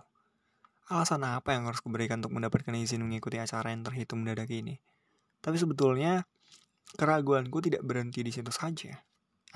[0.93, 4.77] Alasan apa yang harus kuberikan untuk mendapatkan izin mengikuti acara yang terhitung mendadak ini?
[5.41, 6.29] Tapi sebetulnya,
[7.01, 8.93] keraguanku tidak berhenti di situ saja.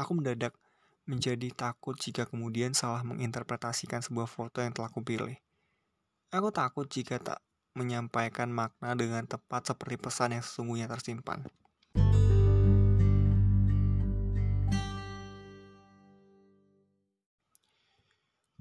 [0.01, 0.57] Aku mendadak
[1.05, 5.37] menjadi takut jika kemudian salah menginterpretasikan sebuah foto yang telah kupilih.
[6.33, 7.45] Aku takut jika tak
[7.75, 11.43] menyampaikan makna dengan tepat seperti pesan yang sesungguhnya tersimpan.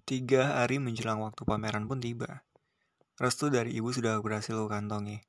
[0.03, 2.43] Tiga hari menjelang waktu pameran pun tiba.
[3.15, 5.23] Restu dari ibu sudah berhasil kantongi.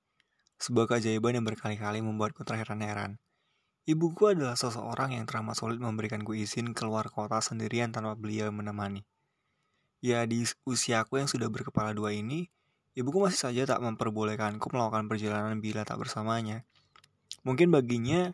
[0.59, 3.23] Sebuah keajaiban yang berkali-kali membuatku terheran-heran.
[3.85, 9.05] Ibuku adalah seseorang yang teramat sulit memberikanku izin keluar kota sendirian tanpa beliau menemani.
[10.01, 12.49] Ya, di usiaku yang sudah berkepala dua ini,
[12.95, 16.63] Ibuku masih saja tak memperbolehkanku melakukan perjalanan bila tak bersamanya.
[17.43, 18.31] Mungkin baginya,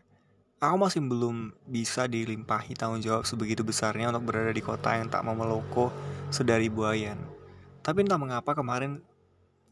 [0.61, 5.25] aku masih belum bisa dilimpahi tanggung jawab sebegitu besarnya untuk berada di kota yang tak
[5.25, 5.89] memelukku
[6.29, 7.17] sedari buayan.
[7.81, 9.01] Tapi entah mengapa kemarin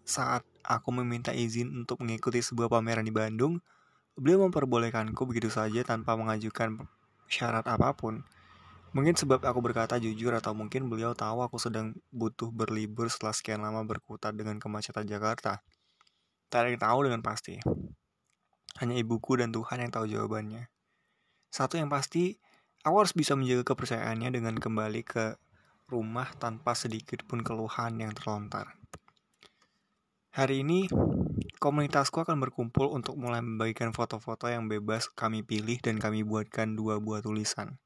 [0.02, 3.62] saat aku meminta izin untuk mengikuti sebuah pameran di Bandung,
[4.18, 6.82] beliau memperbolehkanku begitu saja tanpa mengajukan
[7.30, 8.26] syarat apa pun.
[8.90, 13.62] Mungkin sebab aku berkata jujur atau mungkin beliau tahu aku sedang butuh berlibur setelah sekian
[13.62, 15.62] lama berkutat dengan kemacetan Jakarta.
[16.50, 17.62] Tak ada yang tahu dengan pasti.
[18.82, 20.74] Hanya ibuku dan Tuhan yang tahu jawabannya.
[21.54, 22.42] Satu yang pasti,
[22.82, 25.38] aku harus bisa menjaga kepercayaannya dengan kembali ke
[25.90, 28.74] rumah tanpa sedikit pun keluhan yang terlontar.
[30.34, 30.90] Hari ini,
[31.62, 37.02] komunitasku akan berkumpul untuk mulai membagikan foto-foto yang bebas kami pilih dan kami buatkan dua
[37.02, 37.82] buah tulisan.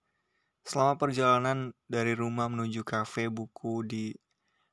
[0.63, 4.15] Selama perjalanan dari rumah menuju kafe buku di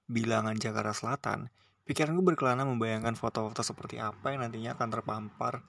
[0.07, 1.51] bilangan Jakarta Selatan,
[1.83, 5.67] pikiranku berkelana membayangkan foto-foto seperti apa yang nantinya akan terpampar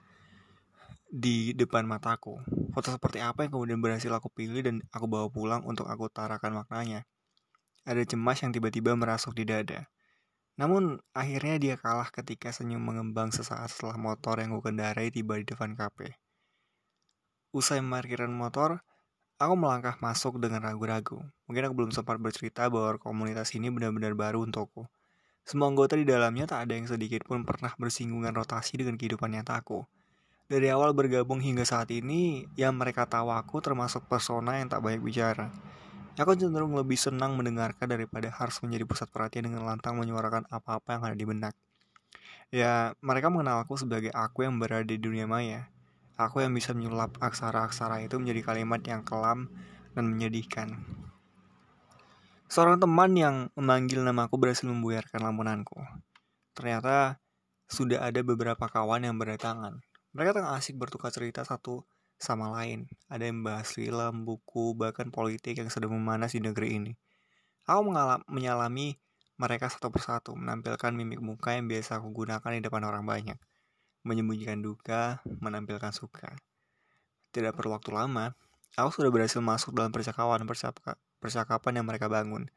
[1.10, 2.38] di depan mataku.
[2.70, 6.62] Foto seperti apa yang kemudian berhasil aku pilih dan aku bawa pulang untuk aku tarakan
[6.62, 7.04] maknanya.
[7.82, 9.90] Ada cemas yang tiba-tiba merasuk di dada.
[10.54, 15.44] Namun akhirnya dia kalah ketika senyum mengembang sesaat setelah motor yang ku kendarai tiba di
[15.44, 16.16] depan kafe.
[17.52, 18.80] Usai memarkiran motor,
[19.42, 21.18] Aku melangkah masuk dengan ragu-ragu.
[21.50, 24.86] Mungkin aku belum sempat bercerita bahwa komunitas ini benar-benar baru untukku.
[25.42, 29.82] Semua anggota di dalamnya tak ada yang sedikit pun pernah bersinggungan rotasi dengan kehidupan nyataku.
[30.46, 35.02] Dari awal bergabung hingga saat ini, yang mereka tahu aku termasuk persona yang tak banyak
[35.02, 35.50] bicara.
[36.14, 41.02] Aku cenderung lebih senang mendengarkan daripada harus menjadi pusat perhatian dengan lantang menyuarakan apa-apa yang
[41.02, 41.58] ada di benak.
[42.54, 45.66] Ya, mereka mengenal aku sebagai aku yang berada di dunia maya.
[46.20, 49.48] Aku yang bisa menyulap aksara-aksara itu menjadi kalimat yang kelam
[49.96, 50.80] dan menyedihkan.
[52.52, 55.80] Seorang teman yang memanggil namaku berhasil membuyarkan lamunanku.
[56.52, 57.16] Ternyata
[57.64, 59.80] sudah ada beberapa kawan yang berdatangan.
[60.12, 61.88] Mereka tengah asik bertukar cerita satu
[62.20, 62.84] sama lain.
[63.08, 66.92] Ada yang bahas film, buku, bahkan politik yang sedang memanas di negeri ini.
[67.64, 67.88] Aku
[68.28, 69.00] menyalami
[69.40, 73.40] mereka satu persatu, menampilkan mimik muka yang biasa aku gunakan di depan orang banyak.
[74.02, 76.34] Menyembunyikan duka, menampilkan suka.
[77.30, 78.34] Tidak perlu waktu lama,
[78.74, 80.46] aku sudah berhasil masuk dalam percakapan
[81.22, 82.50] percakapan yang mereka bangun.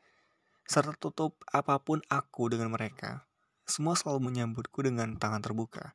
[0.66, 3.30] Serta tutup apa pun aku dengan mereka.
[3.70, 5.94] Semua selalu menyambutku dengan tangan terbuka.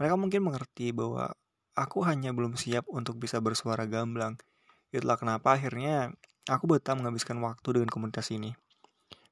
[0.00, 1.36] Mereka mungkin mengerti bahwa
[1.76, 4.40] aku hanya belum siap untuk bisa bersuara gamblang.
[4.92, 6.16] Itulah kenapa akhirnya
[6.48, 8.56] aku betah menghabiskan waktu dengan komunitas ini.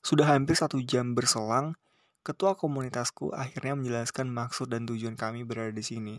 [0.05, 1.81] Sudah hampir satu jam berselang,
[2.25, 6.17] ketua komunitasku akhirnya menjelaskan maksud dan tujuan kami berada di sini.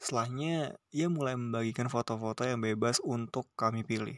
[0.00, 4.16] Setelahnya, ia mulai membagikan foto-foto yang bebas untuk kami pilih.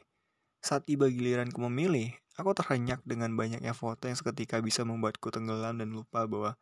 [0.62, 5.90] Saat tiba giliranku memilih, aku terhenyak dengan banyaknya foto yang seketika bisa membuatku tenggelam dan
[5.90, 6.54] lupa bahwa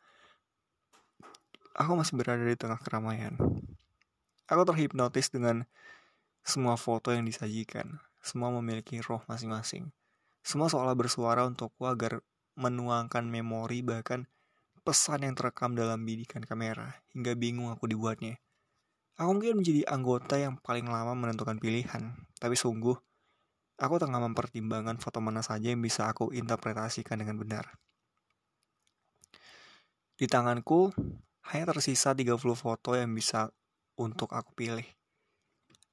[1.77, 3.37] aku masih berada di tengah keramaian.
[4.49, 5.69] Aku terhipnotis dengan
[6.41, 8.01] semua foto yang disajikan.
[8.25, 9.93] Semua memiliki roh masing-masing.
[10.41, 12.25] Semua seolah bersuara untukku agar
[12.57, 14.25] menuangkan memori bahkan
[14.91, 18.43] pesan yang terekam dalam bidikan kamera hingga bingung aku dibuatnya.
[19.15, 22.99] Aku mungkin menjadi anggota yang paling lama menentukan pilihan, tapi sungguh
[23.81, 27.81] Aku tengah mempertimbangkan foto mana saja yang bisa aku interpretasikan dengan benar.
[30.21, 30.93] Di tanganku
[31.49, 33.49] hanya tersisa 30 foto yang bisa
[33.97, 34.85] untuk aku pilih.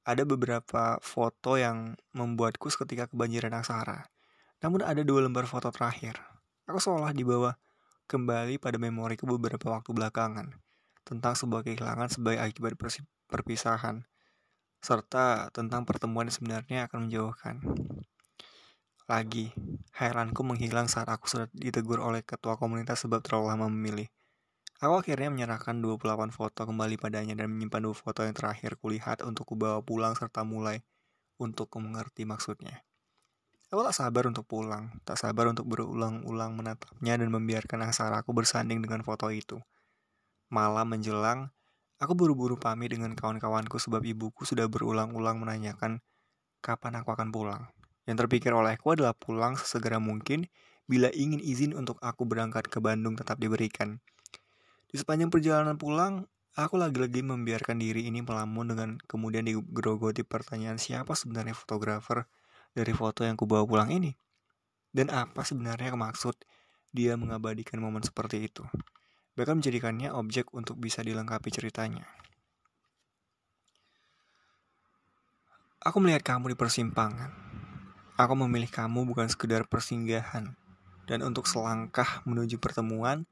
[0.04, 4.04] Ada beberapa foto yang membuatku seketika kebanjiran aksara.
[4.60, 6.20] Namun ada dua lembar foto terakhir.
[6.68, 7.56] Aku seolah dibawa
[8.08, 10.56] kembali pada memoriku beberapa waktu belakangan
[11.04, 12.80] tentang sebuah kehilangan sebagai akibat
[13.28, 14.08] perpisahan
[14.80, 17.60] serta tentang pertemuan yang sebenarnya akan menjauhkan.
[19.04, 19.52] Lagi,
[19.92, 24.08] heranku menghilang saat aku sudah ditegur oleh ketua komunitas sebab terlalu lama memilih.
[24.80, 29.52] Aku akhirnya menyerahkan 28 foto kembali padanya dan menyimpan dua foto yang terakhir kulihat untuk
[29.52, 30.80] kubawa pulang serta mulai
[31.36, 32.87] untuk mengerti maksudnya.
[33.68, 39.04] Aku tak sabar untuk pulang, tak sabar untuk berulang-ulang menatapnya dan membiarkan aksaraku bersanding dengan
[39.04, 39.60] foto itu.
[40.48, 41.52] Malam menjelang,
[41.98, 45.98] Aku buru-buru pamit dengan kawan-kawanku sebab ibuku sudah berulang-ulang menanyakan
[46.62, 47.66] kapan aku akan pulang.
[48.06, 50.46] Yang terpikir olehku adalah pulang sesegera mungkin
[50.86, 53.98] bila ingin izin untuk aku berangkat ke Bandung tetap diberikan.
[54.86, 61.18] Di sepanjang perjalanan pulang, aku lagi-lagi membiarkan diri ini melamun dengan kemudian digerogoti pertanyaan siapa
[61.18, 62.30] sebenarnya fotografer
[62.72, 64.12] dari foto yang kubawa pulang ini.
[64.88, 66.34] Dan apa sebenarnya maksud
[66.92, 68.64] dia mengabadikan momen seperti itu
[69.38, 72.02] bahkan menjadikannya objek untuk bisa dilengkapi ceritanya.
[75.78, 77.30] Aku melihat kamu di persimpangan.
[78.18, 80.58] Aku memilih kamu bukan sekedar persinggahan.
[81.06, 83.30] Dan untuk selangkah menuju pertemuan,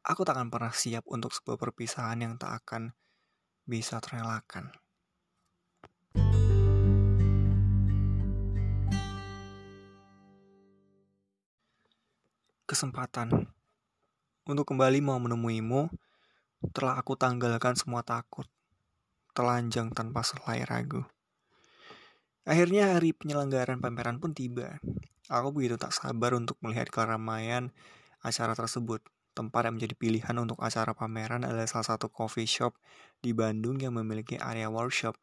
[0.00, 2.96] aku tak akan pernah siap untuk sebuah perpisahan yang tak akan
[3.68, 4.72] bisa terelakkan.
[12.70, 13.50] Kesempatan
[14.46, 15.90] untuk kembali mau menemuimu,
[16.70, 18.46] telah aku tanggalkan semua takut,
[19.34, 21.02] telanjang tanpa selai ragu.
[22.46, 24.78] Akhirnya hari penyelenggaraan pameran pun tiba.
[25.26, 27.74] Aku begitu tak sabar untuk melihat keramaian
[28.22, 29.02] acara tersebut.
[29.34, 32.78] Tempat yang menjadi pilihan untuk acara pameran adalah salah satu coffee shop
[33.18, 35.18] di Bandung yang memiliki area workshop.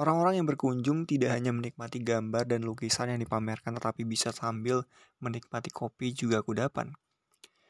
[0.00, 4.88] Orang-orang yang berkunjung tidak hanya menikmati gambar dan lukisan yang dipamerkan tetapi bisa sambil
[5.20, 6.96] menikmati kopi juga kudapan.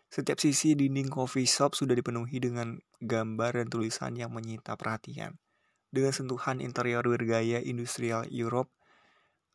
[0.06, 5.42] Setiap sisi dinding coffee shop sudah dipenuhi dengan gambar dan tulisan yang menyita perhatian.
[5.90, 8.70] Dengan sentuhan interior bergaya industrial Europe,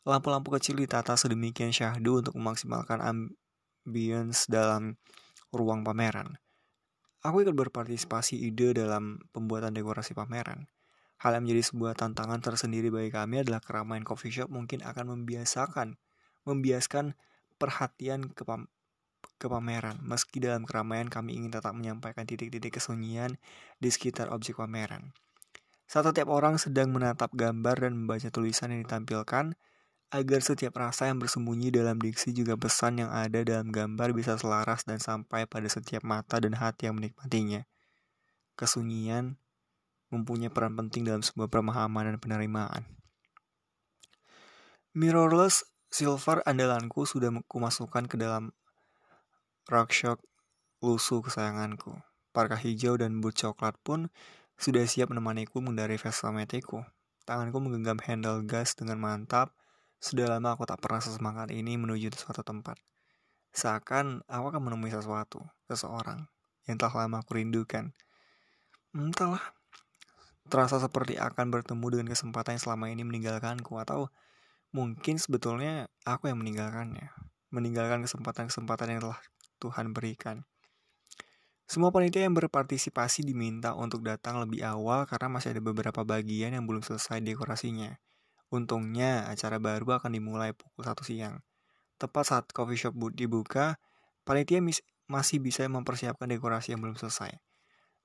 [0.04, 5.00] lampu-lampu kecil ditata sedemikian syahdu untuk memaksimalkan ambience dalam
[5.56, 6.44] ruang pameran.
[7.24, 10.68] Aku ikut berpartisipasi ide dalam pembuatan dekorasi pameran.
[11.22, 15.96] Hal yang menjadi sebuah tantangan tersendiri bagi kami adalah keramaian coffee shop mungkin akan membiasakan
[16.46, 17.18] membiaskan
[17.58, 18.46] perhatian ke
[19.36, 20.00] ke pameran.
[20.06, 23.36] Meski dalam keramaian kami ingin tetap menyampaikan titik-titik kesunyian
[23.82, 25.12] di sekitar objek pameran.
[25.86, 29.54] Saat setiap orang sedang menatap gambar dan membaca tulisan yang ditampilkan,
[30.14, 34.86] agar setiap rasa yang bersembunyi dalam diksi juga pesan yang ada dalam gambar bisa selaras
[34.88, 37.68] dan sampai pada setiap mata dan hati yang menikmatinya.
[38.56, 39.36] Kesunyian
[40.16, 42.84] mempunyai peran penting dalam sebuah pemahaman dan penerimaan.
[44.96, 48.56] Mirrorless silver andalanku sudah kumasukkan ke dalam
[49.68, 50.24] Rockshock
[50.80, 52.00] lusuh kesayanganku.
[52.32, 54.12] Parka hijau dan boot coklat pun
[54.56, 56.84] sudah siap menemaniku mengendari Vespa Metiku.
[57.26, 59.56] Tanganku menggenggam handle gas dengan mantap
[60.04, 62.78] sudah lama aku tak pernah sesemangat ini menuju suatu tempat.
[63.56, 65.42] Seakan aku akan menemui sesuatu,
[65.72, 66.28] seseorang
[66.68, 67.96] yang telah lama aku rindukan.
[68.92, 69.55] Entahlah,
[70.46, 74.14] terasa seperti akan bertemu dengan kesempatan yang selama ini meninggalkanku atau
[74.70, 77.12] mungkin sebetulnya aku yang meninggalkannya.
[77.50, 79.20] Meninggalkan kesempatan-kesempatan yang telah
[79.64, 80.44] Tuhan berikan.
[81.66, 86.70] Semua panitia yang berpartisipasi diminta untuk datang lebih awal karena masih ada beberapa bagian yang
[86.70, 87.98] belum selesai dekorasinya.
[88.54, 91.42] Untungnya, acara baru akan dimulai pukul 1 siang.
[91.98, 93.82] Tepat saat coffee shop dibuka,
[94.22, 94.62] panitia
[95.10, 97.34] masih bisa mempersiapkan dekorasi yang belum selesai.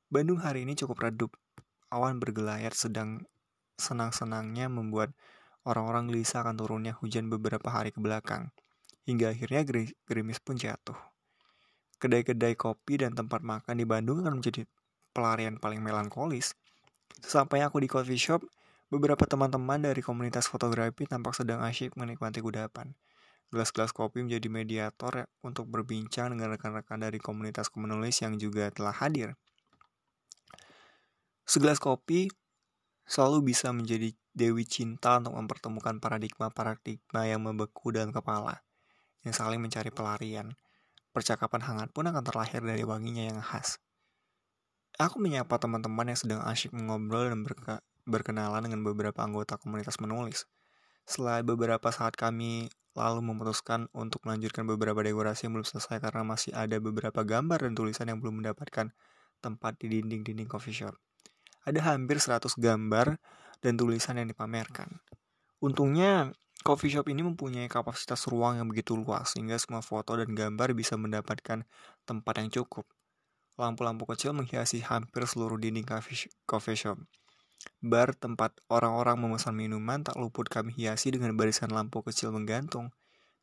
[0.08, 1.36] Bandung hari ini cukup redup.
[1.90, 3.26] Awan bergelayar sedang
[3.76, 5.10] senang-senangnya membuat
[5.66, 8.54] orang-orang gelisah akan turunnya hujan beberapa hari ke belakang.
[9.04, 9.66] Hingga akhirnya
[10.06, 10.96] gerimis pun jatuh.
[11.98, 14.64] Kedai-kedai kopi dan tempat makan di Bandung akan menjadi
[15.12, 16.54] pelarian paling melankolis.
[17.20, 18.46] Sesampainya aku di coffee shop,
[18.90, 22.90] Beberapa teman-teman dari komunitas fotografi tampak sedang asyik menikmati kudapan.
[23.54, 29.38] Gelas-gelas kopi menjadi mediator untuk berbincang dengan rekan-rekan dari komunitas menulis yang juga telah hadir.
[31.50, 32.30] Segelas kopi
[33.10, 38.62] selalu bisa menjadi dewi cinta untuk mempertemukan paradigma-paradigma yang membeku dalam kepala,
[39.26, 40.54] yang saling mencari pelarian.
[41.10, 43.82] Percakapan hangat pun akan terlahir dari wanginya yang khas.
[44.94, 50.46] Aku menyapa teman-teman yang sedang asyik mengobrol dan berka berkenalan dengan beberapa anggota komunitas menulis.
[51.02, 56.54] Setelah beberapa saat kami lalu memutuskan untuk melanjutkan beberapa dekorasi yang belum selesai karena masih
[56.54, 58.94] ada beberapa gambar dan tulisan yang belum mendapatkan
[59.42, 60.94] tempat di dinding-dinding coffee shop.
[61.70, 63.14] Ada hampir 100 gambar
[63.62, 64.98] dan tulisan yang dipamerkan.
[65.62, 66.34] Untungnya,
[66.66, 70.98] coffee shop ini mempunyai kapasitas ruang yang begitu luas sehingga semua foto dan gambar bisa
[70.98, 71.62] mendapatkan
[72.02, 72.90] tempat yang cukup.
[73.54, 75.86] Lampu-lampu kecil menghiasi hampir seluruh dinding
[76.42, 76.98] coffee shop.
[77.78, 82.90] Bar tempat orang-orang memesan minuman tak luput kami hiasi dengan barisan lampu kecil menggantung,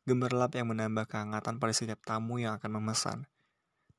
[0.04, 3.18] gemerlap yang menambah kehangatan pada setiap tamu yang akan memesan.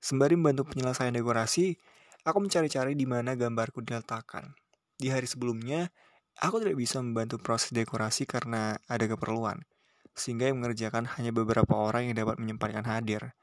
[0.04, 1.82] Sembari membantu penyelesaian dekorasi,
[2.30, 4.54] aku mencari-cari di mana gambarku diletakkan.
[5.00, 5.90] Di hari sebelumnya,
[6.40, 9.64] aku tidak bisa membantu proses dekorasi karena ada keperluan,
[10.16, 13.36] sehingga yang mengerjakan hanya beberapa orang yang dapat menyempatkan hadir.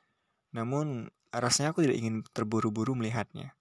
[0.52, 3.56] Namun, rasanya aku tidak ingin terburu-buru melihatnya.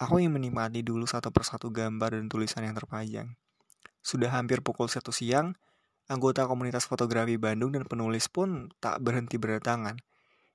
[0.00, 3.36] Aku ingin menikmati dulu satu persatu gambar dan tulisan yang terpajang.
[4.00, 5.52] Sudah hampir pukul satu siang,
[6.08, 10.00] anggota komunitas fotografi Bandung dan penulis pun tak berhenti berdatangan.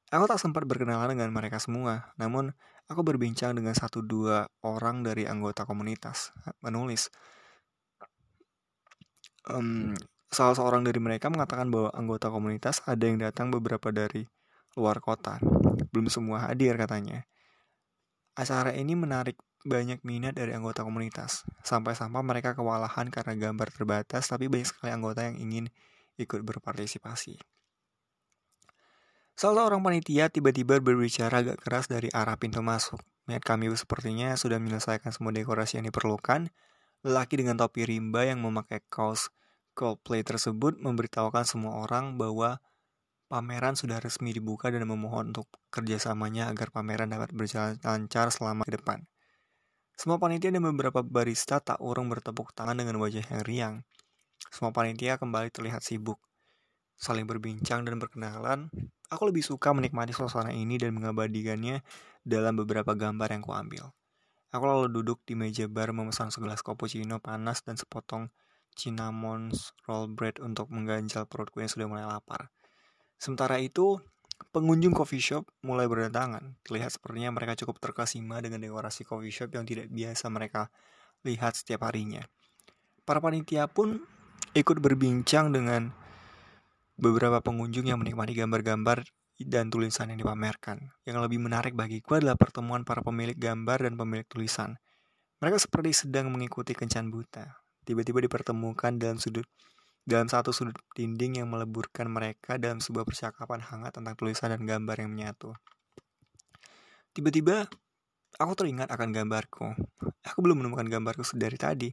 [0.10, 5.26] Aku tak sempat berkenalan dengan mereka semua, namun aku berbincang dengan satu dua orang dari
[5.26, 7.10] anggota komunitas menulis.
[9.46, 9.94] Um,
[10.30, 14.26] salah seorang dari mereka mengatakan bahwa anggota komunitas ada yang datang beberapa dari
[14.78, 15.38] luar kota.
[15.94, 17.26] Belum semua hadir katanya.
[18.36, 21.48] Acara ini menarik banyak minat dari anggota komunitas.
[21.66, 25.66] Sampai-sampai mereka kewalahan karena gambar terbatas, tapi banyak sekali anggota yang ingin
[26.22, 27.55] ikut berpartisipasi.
[29.36, 33.04] Salah orang panitia tiba-tiba berbicara agak keras dari arah pintu masuk.
[33.28, 36.48] Melihat kami sepertinya sudah menyelesaikan semua dekorasi yang diperlukan,
[37.04, 39.28] lelaki dengan topi rimba yang memakai kaos
[39.76, 42.64] Coldplay tersebut memberitahukan semua orang bahwa
[43.26, 48.78] Pameran sudah resmi dibuka dan memohon untuk kerjasamanya agar pameran dapat berjalan lancar selama ke
[48.78, 49.02] depan.
[49.98, 53.76] Semua panitia dan beberapa barista tak urung bertepuk tangan dengan wajah yang riang.
[54.54, 56.22] Semua panitia kembali terlihat sibuk.
[57.02, 58.70] Saling berbincang dan berkenalan,
[59.10, 61.86] aku lebih suka menikmati suasana ini dan mengabadikannya
[62.26, 63.84] dalam beberapa gambar yang kuambil.
[64.56, 68.32] Aku lalu duduk di meja bar memesan segelas cappuccino panas dan sepotong
[68.76, 69.52] cinnamon
[69.88, 72.52] roll bread untuk mengganjal perutku yang sudah mulai lapar.
[73.20, 74.00] Sementara itu,
[74.52, 76.60] pengunjung coffee shop mulai berdatangan.
[76.64, 80.72] Terlihat sepertinya mereka cukup terkesima dengan dekorasi coffee shop yang tidak biasa mereka
[81.24, 82.24] lihat setiap harinya.
[83.04, 84.04] Para panitia pun
[84.56, 85.92] ikut berbincang dengan
[86.96, 89.04] beberapa pengunjung yang menikmati gambar-gambar
[89.44, 90.96] dan tulisan yang dipamerkan.
[91.04, 94.80] Yang lebih menarik bagiku adalah pertemuan para pemilik gambar dan pemilik tulisan.
[95.44, 97.60] Mereka seperti sedang mengikuti kencan buta.
[97.84, 99.46] Tiba-tiba dipertemukan dalam sudut
[100.06, 105.02] dalam satu sudut dinding yang meleburkan mereka dalam sebuah percakapan hangat tentang tulisan dan gambar
[105.02, 105.50] yang menyatu.
[107.10, 107.66] Tiba-tiba,
[108.38, 109.66] aku teringat akan gambarku.
[110.30, 111.90] Aku belum menemukan gambarku dari tadi.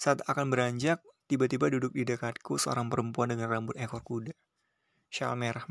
[0.00, 4.36] Saat akan beranjak, tiba-tiba duduk di dekatku seorang perempuan dengan rambut ekor kuda.
[5.08, 5.64] Shawl merah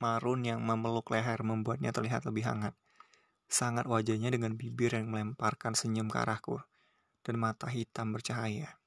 [0.00, 2.72] marun yang memeluk leher membuatnya terlihat lebih hangat.
[3.44, 6.56] Sangat wajahnya dengan bibir yang melemparkan senyum ke arahku
[7.20, 8.80] dan mata hitam bercahaya.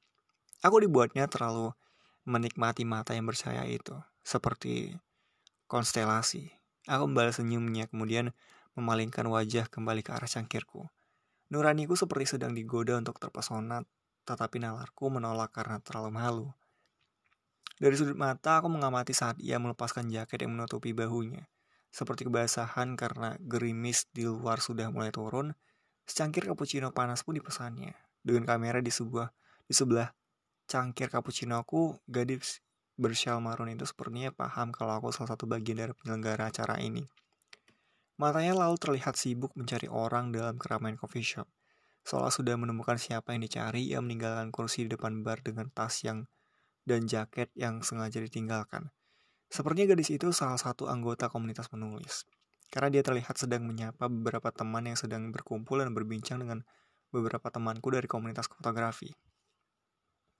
[0.65, 1.69] Aku dibuatnya terlalu
[2.25, 3.93] menikmati mata yang bercahaya itu,
[4.25, 4.97] seperti
[5.69, 6.49] konstelasi.
[6.89, 8.33] Aku membalas senyumnya, kemudian
[8.73, 10.89] memalingkan wajah kembali ke arah cangkirku.
[11.53, 13.85] Nuraniku seperti sedang digoda untuk terpesona
[14.27, 16.47] tetapi nalarku menolak karena terlalu malu.
[17.79, 21.47] Dari sudut mata, aku mengamati saat ia melepaskan jaket yang menutupi bahunya.
[21.87, 25.55] Seperti kebasahan karena gerimis di luar sudah mulai turun,
[26.03, 27.95] secangkir cappuccino panas pun dipesannya.
[28.19, 29.31] Dengan kamera di sebuah
[29.63, 30.11] di sebelah
[30.67, 32.59] cangkir cappuccino aku, gadis
[32.97, 37.05] bersyal marun itu sepertinya paham kalau aku salah satu bagian dari penyelenggara acara ini.
[38.17, 41.45] Matanya lalu terlihat sibuk mencari orang dalam keramaian coffee shop.
[42.07, 46.23] Seolah sudah menemukan siapa yang dicari, ia meninggalkan kursi di depan bar dengan tas yang
[46.87, 48.95] dan jaket yang sengaja ditinggalkan.
[49.51, 52.23] Sepertinya gadis itu salah satu anggota komunitas penulis.
[52.71, 56.63] Karena dia terlihat sedang menyapa beberapa teman yang sedang berkumpul dan berbincang dengan
[57.11, 59.11] beberapa temanku dari komunitas fotografi.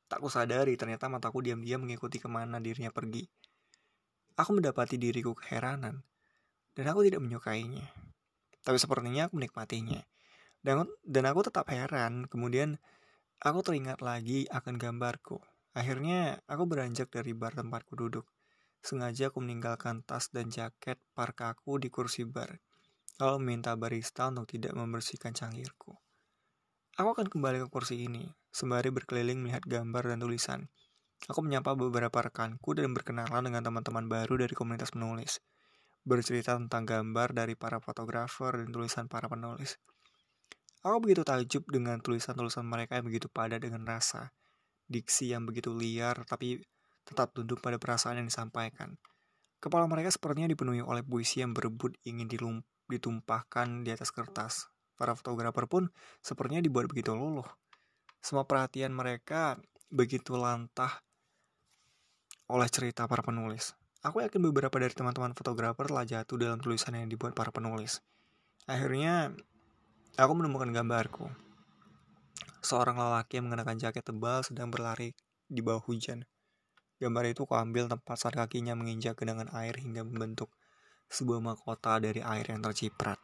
[0.08, 3.28] Tak kusadari, ternyata mataku diam-diam mengikuti ke mana dirinya pergi.
[4.40, 6.00] Aku mendapati diriku keheranan,
[6.80, 7.92] dan aku tidak menyukainya.
[8.64, 10.00] Tapi sepertinya aku menikmatinya.
[10.68, 12.28] Dan, dan aku tetap heran.
[12.28, 12.76] Kemudian
[13.40, 15.40] aku teringat lagi akan gambarku.
[15.72, 18.28] Akhirnya aku beranjak dari bar tempatku duduk.
[18.84, 22.60] Sengaja aku meninggalkan tas dan jaket parkaku di kursi bar.
[23.24, 25.96] Lalu meminta barista untuk tidak membersihkan cangkirku.
[27.00, 30.68] Aku akan kembali ke kursi ini, sembari berkeliling melihat gambar dan tulisan.
[31.32, 35.40] Aku menyapa beberapa rekanku dan berkenalan dengan teman-teman baru dari komunitas penulis.
[36.04, 39.80] Bercerita tentang gambar dari para fotografer dan tulisan para penulis.
[40.88, 44.32] Aku begitu takjub dengan tulisan-tulisan mereka yang begitu padat dengan rasa,
[44.88, 46.64] diksi yang begitu liar tapi
[47.04, 48.96] tetap tunduk pada perasaan yang disampaikan.
[49.60, 52.32] Kepala mereka sepertinya dipenuhi oleh puisi yang berebut ingin
[52.88, 54.72] ditumpahkan di atas kertas.
[54.96, 55.92] Para fotografer pun
[56.24, 57.46] sepertinya dibuat begitu luluh.
[58.24, 59.60] Semua perhatian mereka
[59.92, 61.04] begitu lantah
[62.48, 63.76] oleh cerita para penulis.
[64.08, 68.00] Aku yakin beberapa dari teman-teman fotografer telah jatuh dalam tulisan yang dibuat para penulis.
[68.72, 69.36] Akhirnya,
[70.16, 71.28] Aku menemukan gambarku.
[72.64, 75.12] Seorang lelaki yang mengenakan jaket tebal sedang berlari
[75.44, 76.24] di bawah hujan.
[77.04, 80.56] Gambar itu kuambil tempat saat kakinya menginjak genangan air hingga membentuk
[81.12, 83.20] sebuah mahkota dari air yang terciprat.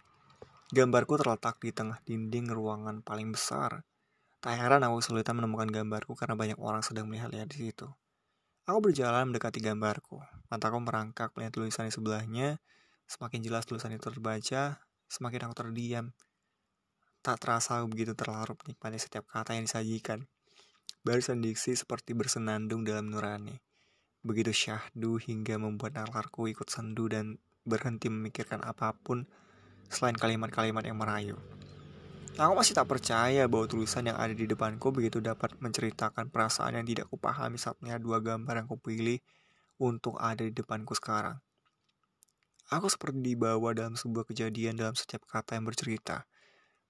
[0.73, 3.87] Gambarku terletak di tengah dinding ruangan paling besar.
[4.43, 7.87] Tak heran aku kesulitan menemukan gambarku karena banyak orang sedang melihat-lihat di situ.
[8.63, 10.23] Aku berjalan mendekati gambarku.
[10.47, 12.63] Mataku merangkak melihat tulisan di sebelahnya.
[13.07, 14.79] Semakin jelas tulisan itu terbaca,
[15.11, 16.15] semakin aku terdiam.
[17.23, 20.27] Tak terasa begitu terlarut menikmati setiap kata yang disajikan.
[21.07, 23.63] Barisan diksi seperti bersenandung dalam nurani.
[24.27, 29.23] Begitu syahdu hingga membuat nalarku ikut sendu dan berhenti memikirkan apa pun
[29.87, 31.39] selain kalimat-kalimat yang merayu.
[32.35, 36.83] Aku masih tak percaya bahwa tulisan yang ada di depanku begitu dapat menceritakan perasaan yang
[36.83, 39.23] tidak kupahami saat melihat dua gambar yang kupilih
[39.79, 41.39] untuk ada di depanku sekarang.
[42.67, 46.27] Aku seperti dibawa dalam sebuah kejadian dalam setiap kata yang bercerita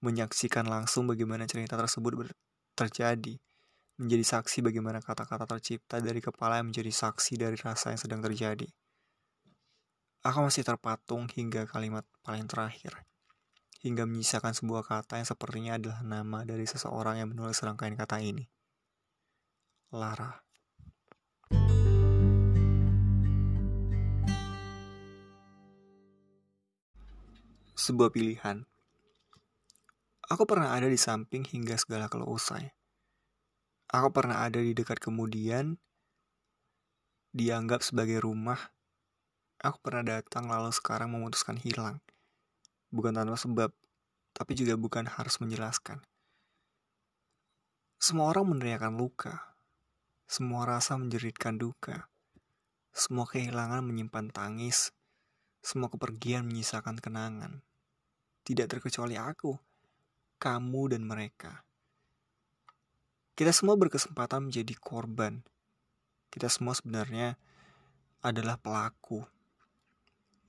[0.03, 2.27] menyaksikan langsung bagaimana cerita tersebut
[2.75, 3.39] terjadi,
[3.95, 8.67] menjadi saksi bagaimana kata-kata tercipta dari kepala yang menjadi saksi dari rasa yang sedang terjadi.
[10.27, 13.07] Aku masih terpatung hingga kalimat paling terakhir,
[13.79, 18.43] hingga menyisakan sebuah kata yang sepertinya adalah nama dari seseorang yang menulis rangkaian kata ini.
[19.95, 20.43] Lara.
[27.75, 28.63] Sebuah pilihan
[30.33, 32.73] Aku pernah ada di samping hingga segala kalau usai.
[33.93, 35.77] Aku pernah ada di dekat kemudian,
[37.37, 38.73] dianggap sebagai rumah.
[39.61, 42.01] Aku pernah datang lalu sekarang memutuskan hilang.
[42.89, 43.69] Bukan tanpa sebab,
[44.33, 46.01] tapi juga bukan harus menjelaskan.
[48.01, 49.53] Semua orang meneriakan luka.
[50.25, 52.09] Semua rasa menjeritkan duka.
[52.89, 54.89] Semua kehilangan menyimpan tangis.
[55.61, 57.61] Semua kepergian menyisakan kenangan.
[58.41, 59.72] Tidak terkecuali aku
[60.43, 61.63] kamu dan mereka.
[63.31, 65.39] Kita semua berkesempatan menjadi korban.
[66.27, 67.39] Kita semua sebenarnya
[68.19, 69.23] adalah pelaku.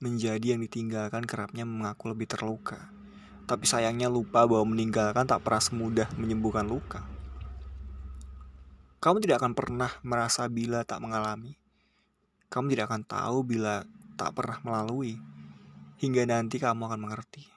[0.03, 2.91] Menjadi yang ditinggalkan kerapnya mengaku lebih terluka.
[3.47, 7.07] Tapi sayangnya lupa bahwa meninggalkan tak pernah semudah menyembuhkan luka.
[8.99, 11.55] Kamu tidak akan pernah merasa bila tak mengalami.
[12.51, 13.87] Kamu tidak akan tahu bila
[14.19, 15.15] tak pernah melalui.
[16.03, 17.54] Hingga nanti kamu akan mengerti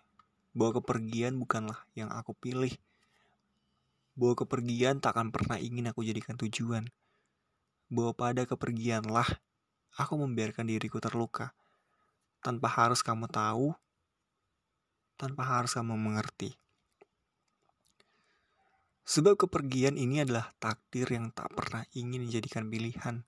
[0.59, 2.75] bahwa kepergian bukanlah yang aku pilih.
[4.19, 6.91] Bahwa kepergian tak akan pernah ingin aku jadikan tujuan.
[7.89, 9.25] bahwa pada kepergianlah
[9.97, 11.57] aku membiarkan diriku terluka
[12.45, 13.73] tanpa harus kamu tahu,
[15.17, 16.53] tanpa harus kamu mengerti.
[19.09, 23.25] Sebab kepergian ini adalah takdir yang tak pernah ingin dijadikan pilihan.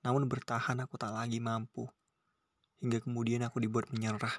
[0.00, 1.84] Namun bertahan aku tak lagi mampu.
[2.80, 4.32] Hingga kemudian aku dibuat menyerah.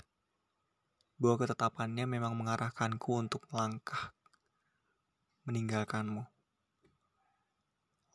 [1.19, 4.15] Bahwa ketetapannya memang mengarahkanku untuk melangkah.
[5.43, 6.23] Meninggalkanmu.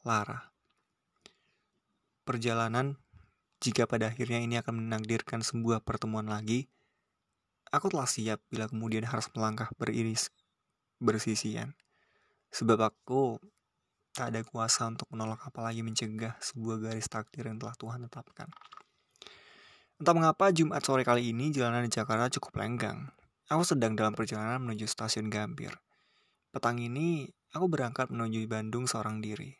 [0.04, 0.50] Lara.
[2.24, 2.96] Perjalanan
[3.64, 6.68] jika pada akhirnya ini akan menakdirkan sebuah pertemuan lagi,
[7.72, 10.28] aku telah siap bila kemudian harus melangkah beriris
[11.00, 11.72] bersisian.
[12.52, 13.40] Sebab aku
[14.14, 18.46] tak ada kuasa untuk menolak apalagi mencegah sebuah garis takdir yang telah Tuhan tetapkan.
[19.94, 23.14] Entah mengapa Jumat sore kali ini jalanan di Jakarta cukup lenggang.
[23.46, 25.70] Aku sedang dalam perjalanan menuju stasiun Gambir.
[26.50, 29.54] Petang ini, aku berangkat menuju Bandung seorang diri.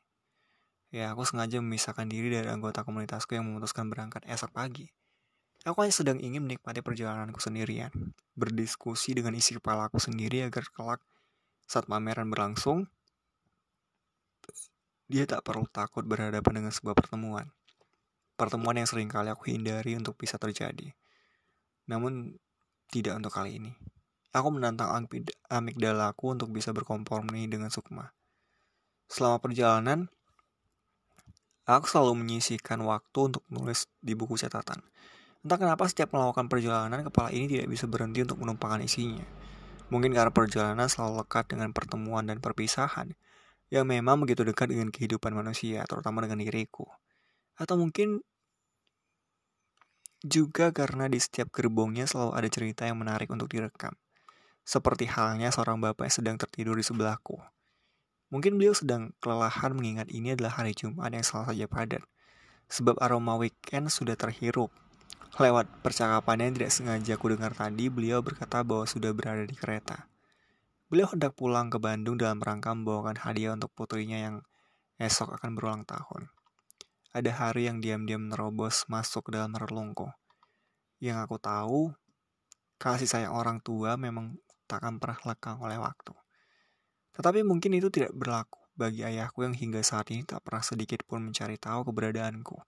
[0.91, 4.91] Ya, aku sengaja memisahkan diri dari anggota komunitasku yang memutuskan berangkat esok pagi.
[5.62, 7.95] Aku hanya sedang ingin menikmati perjalananku sendirian,
[8.35, 11.01] berdiskusi dengan isi kepala aku sendiri agar kelak
[11.70, 12.91] saat pameran berlangsung,
[15.07, 17.55] dia tak perlu takut berhadapan dengan sebuah pertemuan.
[18.35, 20.91] Pertemuan yang sering kali aku hindari untuk bisa terjadi.
[21.87, 22.35] Namun,
[22.91, 23.72] tidak untuk kali ini.
[24.35, 24.91] Aku menantang
[25.47, 28.11] amigdalaku untuk bisa berkompromi dengan Sukma.
[29.07, 30.11] Selama perjalanan,
[31.64, 34.85] Aku selalu menyisihkan waktu untuk menulis di buku catatan.
[35.41, 39.24] Entah kenapa setiap melakukan perjalanan, kepala ini tidak bisa berhenti untuk menumpahkan isinya.
[39.89, 43.16] Mungkin karena perjalanan selalu lekat dengan pertemuan dan perpisahan,
[43.72, 46.85] yang memang begitu dekat dengan kehidupan manusia, terutama dengan diriku.
[47.55, 48.22] Atau mungkin
[50.24, 53.92] juga karena di setiap gerbongnya selalu ada cerita yang menarik untuk direkam.
[54.64, 57.36] Seperti halnya seorang bapak yang sedang tertidur di sebelahku.
[58.32, 62.02] Mungkin beliau sedang kelelahan mengingat ini adalah hari Jumat yang salah saja padat.
[62.72, 64.72] Sebab aroma weekend sudah terhirup.
[65.36, 70.09] Lewat percakapan yang tidak sengaja aku dengar tadi, beliau berkata bahwa sudah berada di kereta.
[70.88, 74.36] Beliau hendak pulang ke Bandung dalam rangka membawakan hadiah untuk putrinya yang
[74.96, 76.32] esok akan berulang tahun.
[77.15, 80.11] Ada hari yang diam-diam menerobos masuk dalam relungku.
[80.99, 81.81] Yang aku tahu,
[82.83, 84.35] kasih sayang orang tua memang
[84.67, 86.11] takkan pernah lekang oleh waktu.
[87.15, 91.23] Tetapi mungkin itu tidak berlaku bagi ayahku yang hingga saat ini tak pernah sedikit pun
[91.23, 92.59] mencari tahu keberadaanku.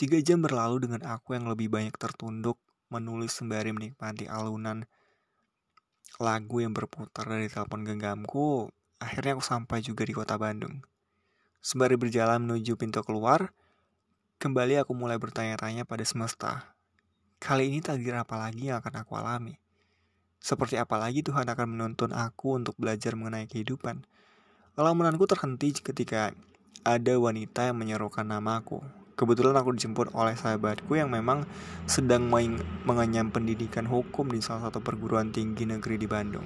[0.00, 2.56] Tiga jam berlalu dengan aku yang lebih banyak tertunduk
[2.88, 4.88] menulis sembari menikmati alunan
[6.16, 8.72] lagu yang berputar dari telepon genggamku.
[8.96, 10.80] Akhirnya aku sampai juga di kota Bandung.
[11.64, 13.48] Sembari berjalan menuju pintu keluar,
[14.36, 16.76] kembali aku mulai bertanya-tanya pada semesta.
[17.40, 19.56] Kali ini takdir apa lagi yang akan aku alami?
[20.44, 24.04] Seperti apa lagi Tuhan akan menuntun aku untuk belajar mengenai kehidupan.
[24.76, 26.36] Lamunanku terhenti ketika
[26.84, 28.84] ada wanita yang menyerukan namaku.
[29.16, 31.48] Kebetulan aku dijemput oleh sahabatku yang memang
[31.88, 32.28] sedang
[32.84, 36.44] mengenyam pendidikan hukum di salah satu perguruan tinggi negeri di Bandung.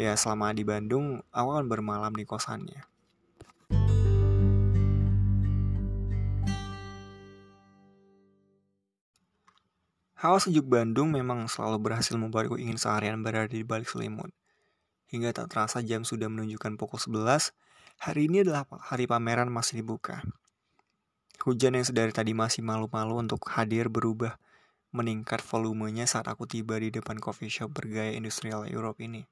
[0.00, 2.91] Ya, selama di Bandung, aku akan bermalam di kosannya.
[10.22, 14.30] Hawa sejuk Bandung memang selalu berhasil membuatku ingin seharian berada di balik selimut.
[15.10, 17.50] Hingga tak terasa jam sudah menunjukkan pukul 11,
[17.98, 20.22] hari ini adalah hari pameran masih dibuka.
[21.42, 24.38] Hujan yang sedari tadi masih malu-malu untuk hadir berubah
[24.94, 29.26] meningkat volumenya saat aku tiba di depan coffee shop bergaya industrial Europe ini.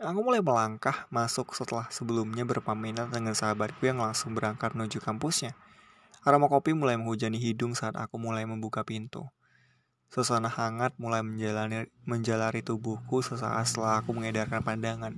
[0.00, 5.52] Aku mulai melangkah masuk setelah sebelumnya berpamitan dengan sahabatku yang langsung berangkat menuju kampusnya.
[6.24, 9.28] Aroma kopi mulai menghujani hidung saat aku mulai membuka pintu.
[10.06, 15.12] Suasana hangat mulai menjalani, menjalari tubuhku sesaat setelah aku mengedarkan pandangan,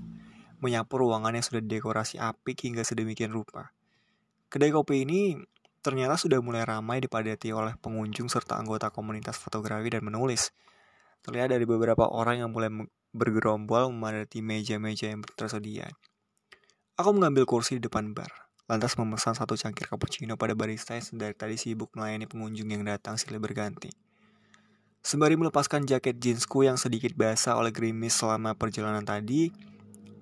[0.59, 3.71] menyapu ruangan yang sudah didekorasi apik hingga sedemikian rupa.
[4.49, 5.37] Kedai kopi ini
[5.85, 10.51] ternyata sudah mulai ramai dipadati oleh pengunjung serta anggota komunitas fotografi dan menulis.
[11.23, 12.73] Terlihat dari beberapa orang yang mulai
[13.13, 15.89] bergerombol memadati meja-meja yang tersedia.
[16.99, 21.37] Aku mengambil kursi di depan bar, lantas memesan satu cangkir cappuccino pada barista yang sedari
[21.37, 24.08] tadi sibuk melayani pengunjung yang datang silih berganti.
[24.99, 29.49] Sembari melepaskan jaket jeansku yang sedikit basah oleh gerimis selama perjalanan tadi,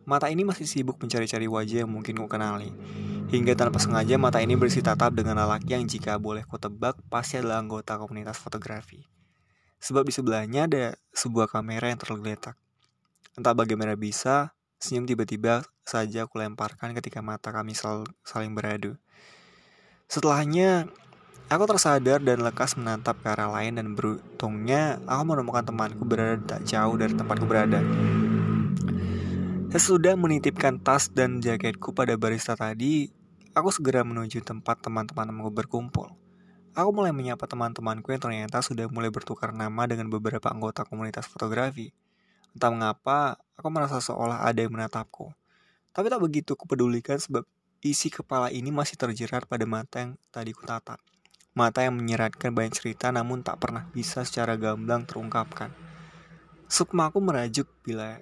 [0.06, 2.70] mata ini masih sibuk mencari-cari wajah yang mungkin ku kenali.
[3.26, 7.42] Hingga tanpa sengaja mata ini bersih tatap dengan lelaki yang jika boleh ku tebak pasti
[7.42, 9.02] adalah anggota komunitas fotografi.
[9.82, 12.54] Sebab di sebelahnya ada sebuah kamera yang tergeletak.
[13.34, 17.74] Entah bagaimana bisa, senyum tiba-tiba saja aku lemparkan ketika mata kami
[18.24, 18.94] saling beradu.
[20.06, 20.86] Setelahnya,
[21.46, 26.66] Aku tersadar dan lekas menatap ke arah lain dan beruntungnya aku menemukan temanku berada tak
[26.66, 27.78] jauh dari tempatku berada.
[29.70, 33.14] Sesudah menitipkan tas dan jaketku pada barista tadi,
[33.56, 36.12] Aku segera menuju tempat teman-temanku berkumpul.
[36.76, 41.88] Aku mulai menyapa teman-temanku yang ternyata sudah mulai bertukar nama dengan beberapa anggota komunitas fotografi.
[42.52, 45.32] Entah mengapa, aku merasa seolah ada yang menatapku.
[45.96, 47.48] Tapi tak begitu kupedulikan sebab
[47.80, 51.00] isi kepala ini masih terjerat pada mata yang tadi kutatap.
[51.56, 55.72] Mata yang menyeratkan banyak cerita namun tak pernah bisa secara gamblang terungkapkan.
[56.68, 58.20] Sukmaku merajuk bila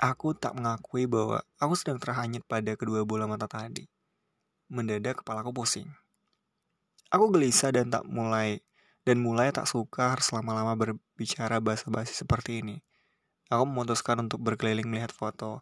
[0.00, 3.84] aku tak mengakui bahwa aku sedang terhanyut pada kedua bola mata tadi.
[4.72, 5.92] Mendadak kepalaku pusing.
[7.12, 8.64] Aku gelisah dan tak mulai
[9.04, 12.80] dan mulai tak suka harus lama-lama berbicara basa-basi seperti ini.
[13.52, 15.60] Aku memutuskan untuk berkeliling melihat foto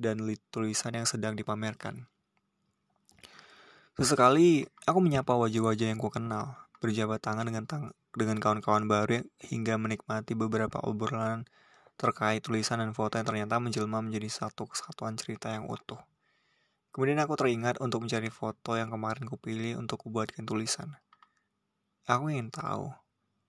[0.00, 0.18] dan
[0.48, 2.08] tulisan yang sedang dipamerkan.
[4.00, 9.76] Sesekali aku menyapa wajah-wajah yang ku kenal, berjabat tangan dengan tang dengan kawan-kawan baru hingga
[9.76, 11.44] menikmati beberapa obrolan
[12.00, 16.00] terkait tulisan dan foto yang ternyata menjelma menjadi satu kesatuan cerita yang utuh.
[16.96, 20.96] Kemudian aku teringat untuk mencari foto yang kemarin kupilih untuk kubuatkan tulisan.
[22.08, 22.88] Aku ingin tahu,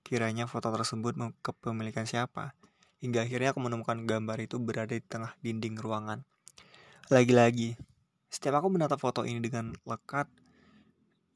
[0.03, 2.59] kiranya foto tersebut kepemilikan siapa,
[2.99, 6.27] hingga akhirnya aku menemukan gambar itu berada di tengah dinding ruangan.
[7.07, 7.79] Lagi-lagi,
[8.31, 10.31] setiap aku menatap foto ini dengan lekat,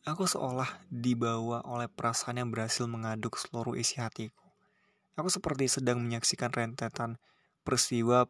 [0.05, 4.45] aku seolah dibawa oleh perasaan yang berhasil mengaduk seluruh isi hatiku.
[5.17, 7.17] Aku seperti sedang menyaksikan rentetan
[7.65, 8.29] peristiwa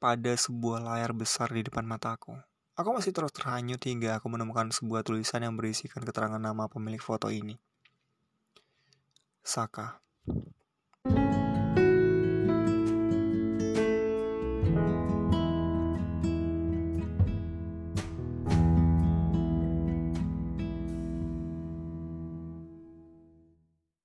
[0.00, 2.32] pada sebuah layar besar di depan mataku.
[2.80, 7.28] Aku masih terus terhanyut hingga aku menemukan sebuah tulisan yang berisikan keterangan nama pemilik foto
[7.28, 7.60] ini.
[9.44, 10.00] Saka.